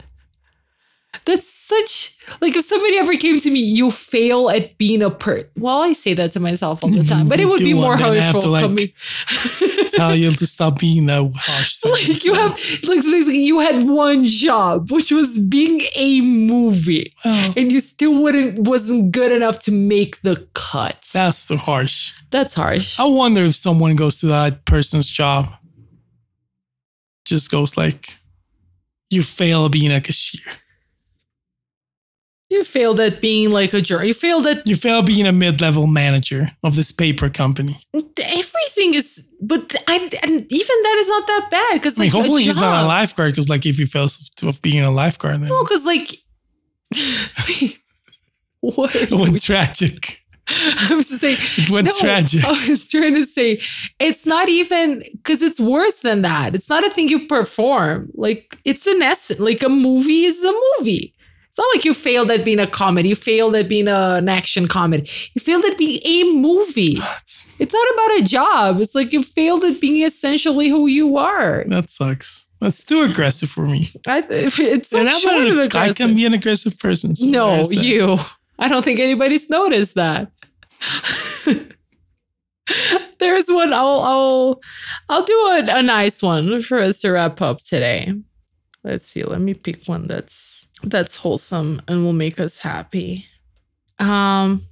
[1.26, 5.44] That's such like if somebody ever came to me, you fail at being a per.
[5.58, 8.02] Well, I say that to myself all the time, but it would be more and
[8.02, 8.94] then have hurtful to, like, coming.
[9.92, 11.84] Tell you to stop being that harsh.
[11.86, 12.52] like you have
[12.88, 17.82] like so basically you had one job which was being a movie Well, and you
[17.82, 22.14] still wouldn't wasn't good enough to make the cut that's too harsh.
[22.32, 25.50] that's harsh I wonder if someone goes to that person's job,
[27.26, 28.16] just goes like,
[29.12, 30.54] "You fail being a cashier.
[32.50, 35.88] you failed at being like a juror you failed at You failed being a mid-level
[35.88, 41.48] manager of this paper company." everything is but I and even that is not that
[41.52, 44.30] bad because I mean, like hopefully he's not a lifeguard because, like, if he fails
[44.44, 46.18] of being a lifeguard, then no because like
[48.62, 50.21] what went tragic.
[50.90, 52.44] I was saying It went tragic.
[52.46, 53.62] I was trying to say
[54.00, 56.56] it's not even because it's worse than that.
[56.56, 58.10] It's not a thing you perform.
[58.16, 59.40] Like it's an essence.
[59.40, 61.14] Like a movie is a movie.
[61.50, 63.10] It's not like you failed at being a comedy.
[63.10, 65.10] You failed at being a, an action comedy.
[65.34, 66.96] You failed at being a movie.
[66.96, 68.80] That's- It's not about a job.
[68.80, 71.66] It's like you failed at being essentially who you are.
[71.68, 72.48] that sucks.
[72.62, 73.90] That's too aggressive for me.
[74.08, 75.96] I, it's so short not and a, I aggressive.
[75.98, 77.16] can be an aggressive person.
[77.16, 78.18] so no, you.
[78.58, 80.32] I don't think anybody's noticed that.
[83.20, 83.74] There's one.
[83.74, 84.62] I'll I'll
[85.10, 88.14] I'll do a, a nice one for us to wrap up today.
[88.84, 89.24] Let's see.
[89.24, 93.26] Let me pick one that's that's wholesome and will make us happy.
[94.00, 94.64] Um,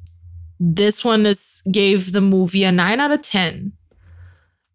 [0.59, 3.73] this one is gave the movie a nine out of ten,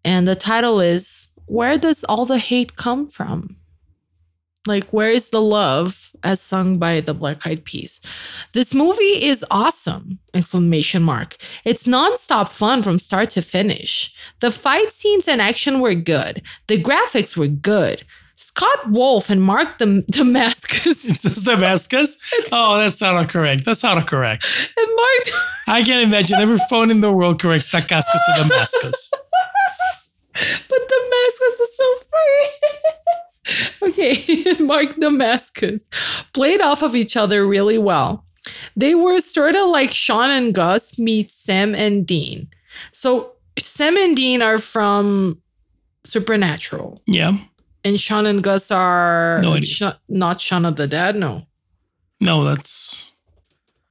[0.05, 3.57] and the title is "Where Does All the Hate Come From?"
[4.67, 8.01] Like, where is the love as sung by the Black Eyed Peas?
[8.53, 10.19] This movie is awesome!
[10.33, 11.37] Exclamation mark.
[11.65, 14.15] It's nonstop fun from start to finish.
[14.41, 16.41] The fight scenes and action were good.
[16.67, 18.05] The graphics were good.
[18.37, 22.17] Scott Wolf and Mark Dam- Damascus It says Damascus.
[22.51, 23.65] Oh, that's autocorrect.
[23.65, 24.45] That's autocorrect.
[24.77, 29.11] and Mark I can't imagine every phone in the world corrects Damascus to Damascus.
[30.33, 33.21] but Damascus is so funny.
[33.83, 35.83] okay, Mark Damascus
[36.33, 38.25] played off of each other really well.
[38.77, 42.49] They were sort of like Sean and Gus meet Sam and Dean.
[42.93, 45.41] So Sam and Dean are from
[46.07, 47.39] Supernatural, Yeah.
[47.85, 49.67] and Sean and Gus are No idea.
[49.69, 51.17] Sha- not Shaun of the Dead.
[51.17, 51.47] No,
[52.21, 53.11] No, that's.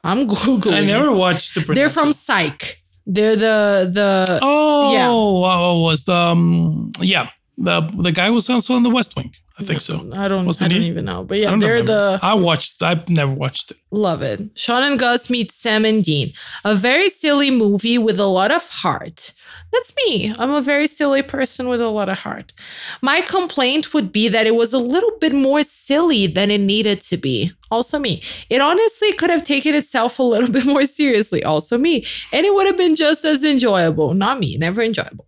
[0.03, 0.73] I'm googling.
[0.75, 1.61] I never watched the.
[1.73, 2.83] They're from Psych.
[3.07, 5.09] They're the the Oh, Yeah.
[5.11, 6.13] what was the?
[6.15, 9.33] Um, yeah, the the guy was also on the West Wing.
[9.59, 10.09] I think so.
[10.13, 10.87] I don't Wasn't I don't he?
[10.87, 11.83] even know, but yeah, they're remember.
[12.17, 12.81] the I watched.
[12.81, 13.77] I've never watched it.
[13.91, 14.41] Love it.
[14.55, 16.33] Sean and Gus meet Sam and Dean.
[16.65, 19.31] A very silly movie with a lot of heart.
[19.73, 20.35] That's me.
[20.37, 22.53] I'm a very silly person with a lot of heart.
[23.01, 27.01] My complaint would be that it was a little bit more silly than it needed
[27.01, 27.51] to be.
[27.71, 28.21] Also, me.
[28.51, 31.43] It honestly could have taken itself a little bit more seriously.
[31.43, 32.05] Also, me.
[32.31, 34.13] And it would have been just as enjoyable.
[34.13, 35.25] Not me, never enjoyable.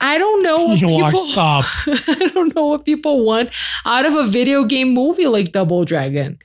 [0.00, 1.20] I don't know what You people.
[1.20, 1.64] stop.
[1.86, 3.50] I don't know what people want
[3.84, 6.40] out of a video game movie like Double Dragon.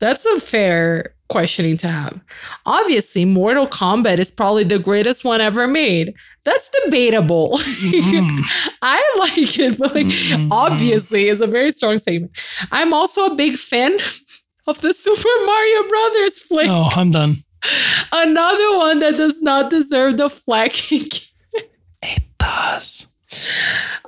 [0.00, 2.20] That's a fair questioning to have.
[2.66, 6.12] Obviously, Mortal Kombat is probably the greatest one ever made.
[6.44, 7.58] That's debatable.
[7.58, 8.42] Mm.
[8.82, 10.48] I like it, but like Mm.
[10.50, 12.32] obviously is a very strong statement.
[12.72, 13.94] I'm also a big fan
[14.66, 16.68] of the Super Mario Brothers flick.
[16.68, 17.36] Oh, I'm done.
[18.12, 20.72] Another one that does not deserve the flag.
[22.02, 23.06] It does.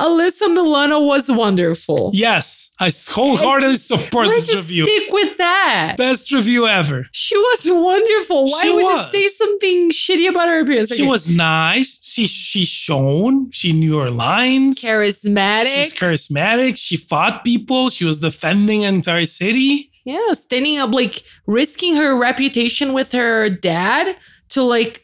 [0.01, 2.11] Alyssa Milano was wonderful.
[2.13, 4.85] Yes, I wholeheartedly support Let's this review.
[4.85, 5.95] stick with that.
[5.97, 7.07] Best review ever.
[7.13, 8.47] She was wonderful.
[8.47, 9.11] Why She would you was.
[9.11, 10.95] say something shitty about her appearance?
[10.95, 12.01] She was nice.
[12.05, 13.51] She she shone.
[13.53, 14.81] She knew her lines.
[14.81, 15.67] charismatic.
[15.75, 16.77] She's charismatic.
[16.77, 17.91] She fought people.
[17.91, 19.91] She was defending an entire city.
[20.05, 24.17] yeah, standing up, like risking her reputation with her dad
[24.51, 25.02] to like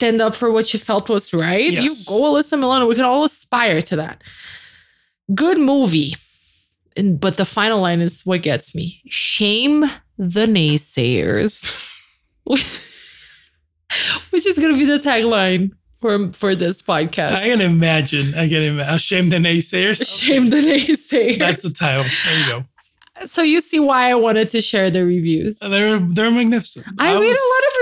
[0.00, 1.70] stand up for what you felt was right.
[1.72, 1.82] Yes.
[1.84, 2.86] You go, Alyssa Milano.
[2.86, 4.22] We can all aspire to that.
[5.34, 6.14] Good movie.
[6.96, 9.02] And but the final line is what gets me.
[9.08, 9.80] Shame
[10.16, 11.86] the naysayers.
[14.30, 17.32] Which is gonna be the tagline for for this podcast.
[17.34, 18.34] I can imagine.
[18.34, 18.94] I can imagine.
[18.94, 19.98] Uh, shame the naysayers.
[20.20, 21.38] Shame the naysayers.
[21.38, 22.04] That's the title.
[22.24, 22.64] There you go.
[23.26, 25.58] so you see why I wanted to share the reviews.
[25.58, 26.86] They're they're magnificent.
[26.98, 27.74] I, read was- a lot of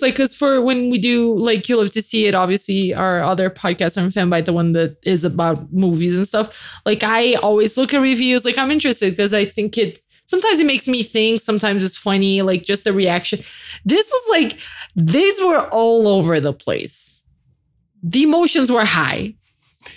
[0.00, 3.50] like because for when we do like you love to see it, obviously our other
[3.50, 6.80] podcast on Fanbite, the one that is about movies and stuff.
[6.86, 8.44] Like I always look at reviews.
[8.44, 12.42] Like I'm interested because I think it sometimes it makes me think, sometimes it's funny,
[12.42, 13.40] like just the reaction.
[13.84, 14.58] This was like
[14.94, 17.22] these were all over the place.
[18.02, 19.34] The emotions were high.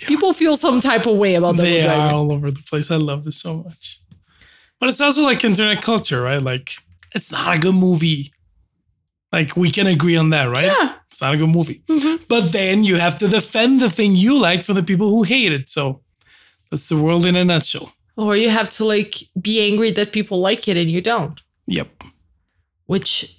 [0.02, 2.90] People feel some type of way about They Double are all over the place.
[2.90, 4.00] I love this so much.
[4.78, 6.42] But it's also like internet culture, right?
[6.42, 6.74] Like
[7.14, 8.30] it's not a good movie.
[9.38, 10.70] Like we can agree on that, right?
[10.72, 10.94] Yeah.
[11.10, 11.82] It's not a good movie.
[11.88, 12.16] Mhm.
[12.28, 15.52] But then you have to defend the thing you like from the people who hate
[15.58, 15.68] it.
[15.68, 16.00] So
[16.70, 17.92] that's the world in a nutshell.
[18.16, 19.14] Or you have to like
[19.46, 21.40] be angry that people like it and you don't.
[21.68, 21.88] Yep.
[22.86, 23.36] which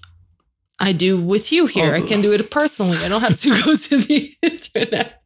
[0.80, 1.92] I do with you here.
[1.96, 2.98] I can do it personally.
[3.06, 5.24] I don't have to go to the internet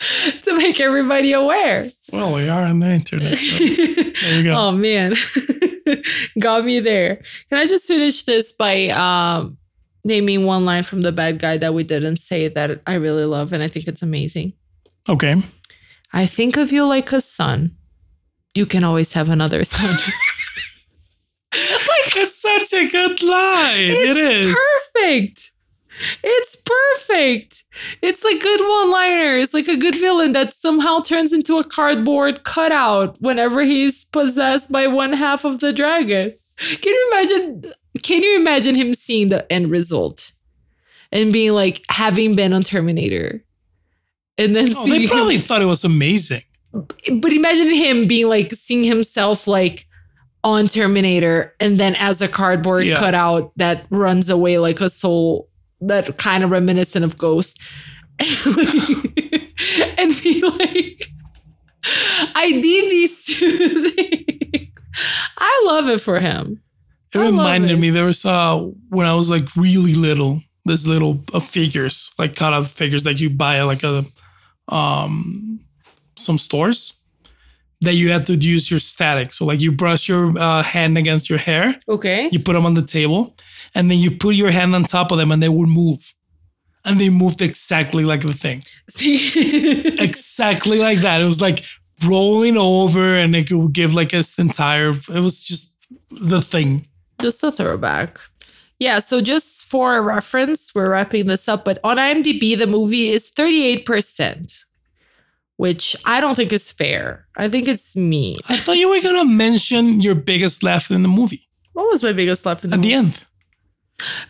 [0.44, 1.90] to make everybody aware.
[2.12, 3.36] Well, we are on the internet.
[3.36, 3.58] So
[4.22, 4.54] there you go.
[4.56, 5.12] oh man,
[6.38, 7.16] got me there.
[7.48, 9.57] Can I just finish this by um,
[10.04, 13.52] naming one line from the bad guy that we didn't say that I really love
[13.52, 14.54] and I think it's amazing.
[15.08, 15.42] Okay.
[16.12, 17.76] I think of you like a son.
[18.54, 19.90] You can always have another son.
[21.54, 23.90] like It's such a good line.
[23.90, 24.58] It It's
[24.94, 25.52] perfect.
[26.22, 27.64] It's perfect.
[28.02, 29.38] It's like good one liner.
[29.38, 34.70] It's like a good villain that somehow turns into a cardboard cutout whenever he's possessed
[34.70, 36.34] by one half of the dragon.
[36.58, 37.72] Can you imagine?
[38.02, 40.32] Can you imagine him seeing the end result
[41.12, 43.44] and being like having been on Terminator?
[44.36, 46.42] And then Oh, seeing they him- probably thought it was amazing.
[46.72, 49.86] but imagine him being like seeing himself like
[50.44, 52.98] on Terminator and then as a cardboard Yeah.
[52.98, 55.48] cutout that runs away like a soul
[55.80, 57.58] that kind of reminiscent of Ghost.
[58.20, 61.08] and be like,
[62.34, 64.67] I need these two things.
[65.36, 66.60] I love it for him.
[67.14, 67.76] It I reminded it.
[67.78, 68.58] me there was uh
[68.90, 73.20] when I was like really little, this little uh, figures, like cut out figures that
[73.20, 74.04] you buy at like a
[74.68, 75.60] um
[76.16, 76.94] some stores
[77.80, 79.32] that you had to use your static.
[79.32, 82.28] So like you brush your uh, hand against your hair, Okay.
[82.32, 83.36] you put them on the table,
[83.74, 86.12] and then you put your hand on top of them and they would move.
[86.84, 88.64] And they moved exactly like the thing.
[88.90, 91.20] See, Exactly like that.
[91.20, 91.64] It was like
[92.06, 95.74] rolling over and it would give like its entire it was just
[96.10, 96.86] the thing.
[97.20, 98.20] just a throwback.
[98.78, 103.08] Yeah, so just for a reference, we're wrapping this up, but on IMDb, the movie
[103.08, 104.64] is 38%,
[105.56, 107.26] which I don't think is fair.
[107.36, 108.36] I think it's mean.
[108.48, 112.12] I thought you were gonna mention your biggest laugh in the movie What was my
[112.12, 113.24] biggest laugh in the at the end.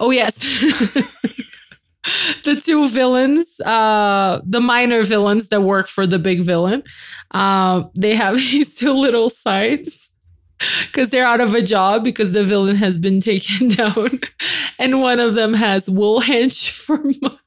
[0.00, 0.34] Oh, yes.
[2.44, 6.82] the two villains, uh, the minor villains that work for the big villain,
[7.32, 10.08] um, they have these two little signs
[10.86, 14.20] because they're out of a job because the villain has been taken down.
[14.78, 17.38] And one of them has wool hench for money.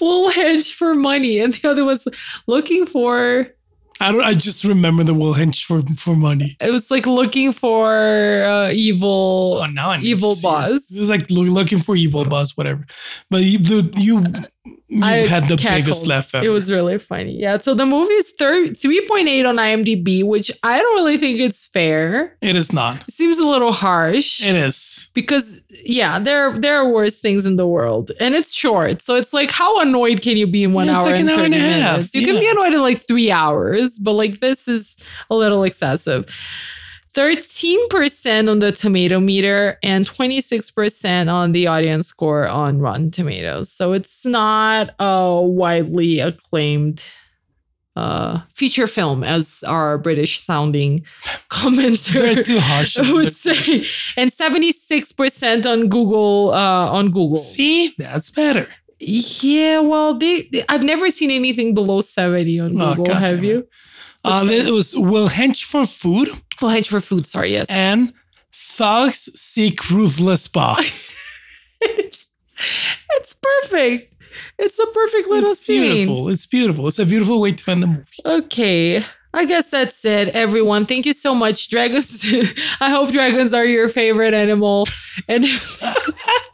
[0.00, 2.08] Wool hench for money, and the other one's
[2.46, 3.48] looking for.
[4.00, 4.22] I don't.
[4.22, 6.56] I just remember the will hench for for money.
[6.60, 9.60] It was like looking for uh, evil.
[9.62, 10.90] Oh, now I need to Evil boss.
[10.90, 12.86] It was like loo- looking for evil boss, whatever.
[13.30, 14.24] But you, the, you,
[14.88, 15.84] you I had the cackled.
[15.84, 16.46] biggest laugh ever.
[16.46, 17.38] It was really funny.
[17.38, 17.58] Yeah.
[17.58, 22.36] So the movie is thir- 3.8 on IMDb, which I don't really think it's fair.
[22.40, 23.02] It is not.
[23.08, 25.10] It seems a little harsh It is.
[25.14, 29.02] because yeah, there there are worse things in the world, and it's short.
[29.02, 31.34] So it's like, how annoyed can you be in one Yeah, hour like and an
[31.36, 32.14] hour 30 and a half, minutes?
[32.14, 34.96] You can be annoyed in like three hours, but like this is
[35.30, 36.24] a little excessive.
[37.18, 43.72] 13% on the tomato meter and 26% on the audience score on Rotten Tomatoes.
[43.72, 47.02] So it's not a widely acclaimed
[47.96, 51.00] uh, feature film, as our British sounding
[51.50, 52.96] commenter They're too harsh.
[53.12, 53.84] would say.
[54.16, 57.36] And 76% on Google uh, on Google.
[57.36, 58.68] See, that's better.
[59.00, 63.44] Yeah, well, they, they- I've never seen anything below 70 on Oh, Google, God have
[63.44, 63.66] you?
[64.24, 66.28] Uh, it was will hench for food
[66.60, 67.66] Will hench for food, sorry, yes.
[67.70, 68.12] and
[68.52, 71.14] thugs seek ruthless boss.
[71.80, 72.32] it's,
[73.12, 74.14] it's perfect.
[74.58, 75.82] It's a perfect little it's scene.
[76.06, 76.28] beautiful.
[76.30, 76.88] It's beautiful.
[76.88, 78.04] It's a beautiful way to end the movie.
[78.26, 79.04] Okay.
[79.32, 80.84] I guess that's it, everyone.
[80.84, 81.68] Thank you so much.
[81.70, 82.24] Dragons.
[82.80, 84.86] I hope dragons are your favorite animal.
[85.28, 85.44] And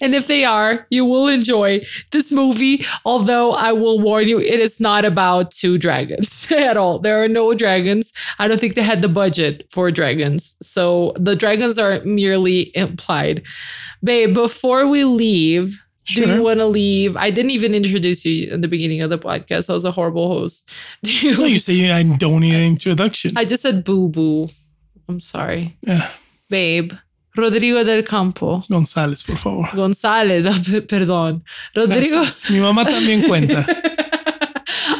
[0.00, 2.84] and if they are, you will enjoy this movie.
[3.04, 6.98] Although I will warn you, it is not about two dragons at all.
[6.98, 8.12] There are no dragons.
[8.38, 10.54] I don't think they had the budget for dragons.
[10.62, 13.42] So the dragons are merely implied.
[14.04, 16.34] Babe, before we leave, do Sure.
[16.34, 17.16] you want to leave?
[17.16, 19.70] I didn't even introduce you in the beginning of the podcast.
[19.70, 20.68] I was a horrible host.
[21.04, 23.32] Do you, No, you say I don't need an introduction.
[23.36, 24.48] I just said boo boo.
[25.08, 25.76] I'm sorry.
[25.82, 26.10] Yeah.
[26.50, 26.92] Babe.
[27.34, 28.64] Rodrigo del Campo.
[28.68, 29.68] González, por favor.
[29.74, 30.54] González, ah,
[30.86, 31.44] perdón.
[31.74, 32.20] Rodrigo.
[32.20, 32.50] Gracias.
[32.50, 33.66] Mi mamá también cuenta.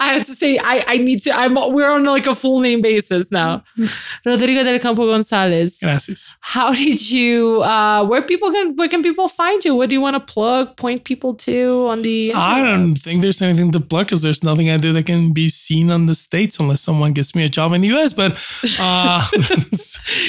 [0.02, 2.80] I have to say, I, I need to, I'm, we're on like a full name
[2.80, 3.62] basis now.
[4.26, 5.78] Rodrigo del Campo González.
[5.80, 6.36] Gracias.
[6.40, 9.76] How did you, uh, where people can, where can people find you?
[9.76, 13.40] What do you want to plug, point people to on the I don't think there's
[13.40, 16.58] anything to plug because there's nothing I do that can be seen on the States
[16.58, 18.12] unless someone gets me a job in the US.
[18.12, 18.32] But
[18.80, 19.20] uh,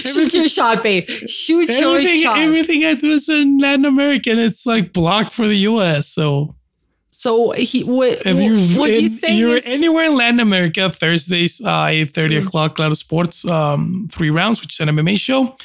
[0.04, 1.06] Shoot your shot, babe.
[1.08, 2.38] Shoot your shot.
[2.38, 6.10] everything I do is in Latin America and it's like blocked for the US.
[6.10, 6.56] So
[7.16, 10.90] So he what, if you're, what in, he's saying you're is anywhere in Latin America,
[10.90, 12.46] Thursdays, uh, 8 30 Mm.
[12.48, 15.56] o'clock, Claro Sports, um, three rounds, which is an MMA show.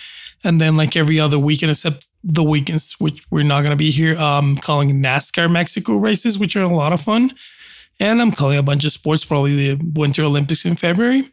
[0.44, 3.90] And then like every other weekend, except the weekends, which we're not going to be
[3.90, 7.32] here, um, calling NASCAR Mexico races, which are a lot of fun.
[7.98, 11.24] And I'm calling a bunch of sports, probably the Winter Olympics in February.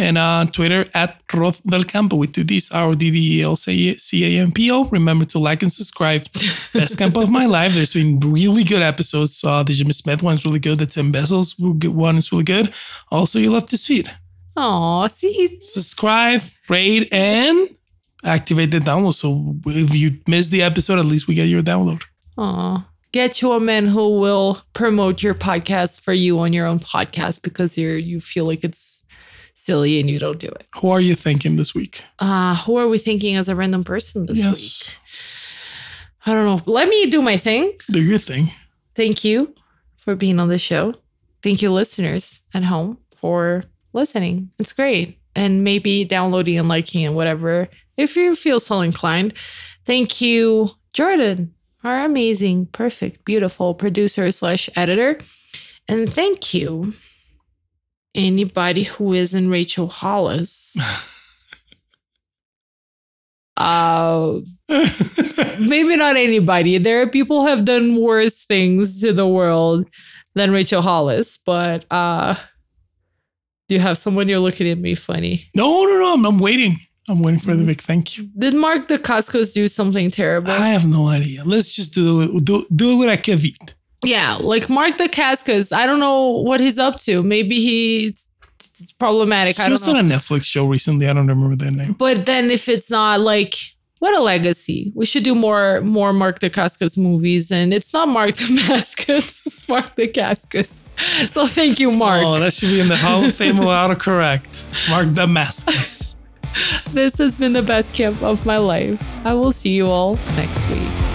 [0.00, 3.42] And uh, Twitter at Rod del Campo with two D's, R O D D E
[3.42, 3.94] L C
[4.24, 4.84] A M P O.
[4.84, 6.26] Remember to like and subscribe.
[6.72, 7.74] Best camp of my life.
[7.74, 9.44] There's been really good episodes.
[9.44, 10.78] Uh, the Jimmy Smith one is really good.
[10.78, 12.72] The Tim Bessel's one is really good.
[13.10, 14.08] Also, you love to see it.
[14.56, 16.40] oh see Subscribe,
[16.70, 17.68] rate, and
[18.24, 19.14] activate the download.
[19.14, 22.02] So if you miss the episode, at least we get your download.
[22.38, 22.86] Aw.
[23.12, 27.42] Get you a man who will promote your podcast for you on your own podcast
[27.42, 28.99] because you're you feel like it's
[29.60, 30.66] silly and you don't do it.
[30.76, 32.04] Who are you thinking this week?
[32.18, 34.46] Uh, who are we thinking as a random person this week?
[34.46, 34.98] yes.
[36.26, 36.60] I don't know.
[36.70, 37.72] Let me do my thing.
[37.90, 38.50] Do your thing.
[38.94, 39.54] Thank you
[39.96, 40.94] for being on the show.
[41.42, 44.50] Thank you, listeners at home, for listening.
[44.58, 45.18] It's great.
[45.34, 49.34] And maybe downloading and liking and whatever if you feel so inclined.
[49.86, 51.54] Thank you, Jordan,
[51.84, 55.18] our amazing, perfect, beautiful producer slash editor.
[55.88, 56.92] And thank you,
[58.14, 60.76] anybody who isn't Rachel Hollis.
[63.56, 66.78] uh, maybe not anybody.
[66.78, 69.86] There are people who have done worse things to the world
[70.34, 72.36] than Rachel Hollis, but uh
[73.68, 75.48] do you have someone you're looking at me funny?
[75.54, 76.14] no, no, no.
[76.14, 76.80] I'm, I'm waiting.
[77.08, 78.28] I'm waiting for the big thank you.
[78.36, 80.50] Did Mark Dacascos do something terrible?
[80.50, 81.44] I have no idea.
[81.44, 82.44] Let's just do it.
[82.44, 83.74] Do, do it with Akevit.
[84.04, 85.72] Yeah, like Mark Dacascos.
[85.72, 87.22] I don't know what he's up to.
[87.22, 88.26] Maybe he's
[88.58, 89.58] it's problematic.
[89.58, 89.96] I She don't was know.
[89.96, 91.08] on a Netflix show recently.
[91.08, 91.92] I don't remember their name.
[91.94, 93.54] But then if it's not like
[94.00, 94.92] what a legacy.
[94.94, 97.50] We should do more more Mark Dacascos movies.
[97.50, 100.80] And it's not Mark Damascus, it's Mark Dacascos.
[101.30, 102.22] So thank you, Mark.
[102.24, 104.64] Oh, that should be in the Hall of Fame of autocorrect.
[104.90, 106.16] Mark Damascus.
[106.90, 109.00] This has been the best camp of my life.
[109.24, 111.09] I will see you all next week.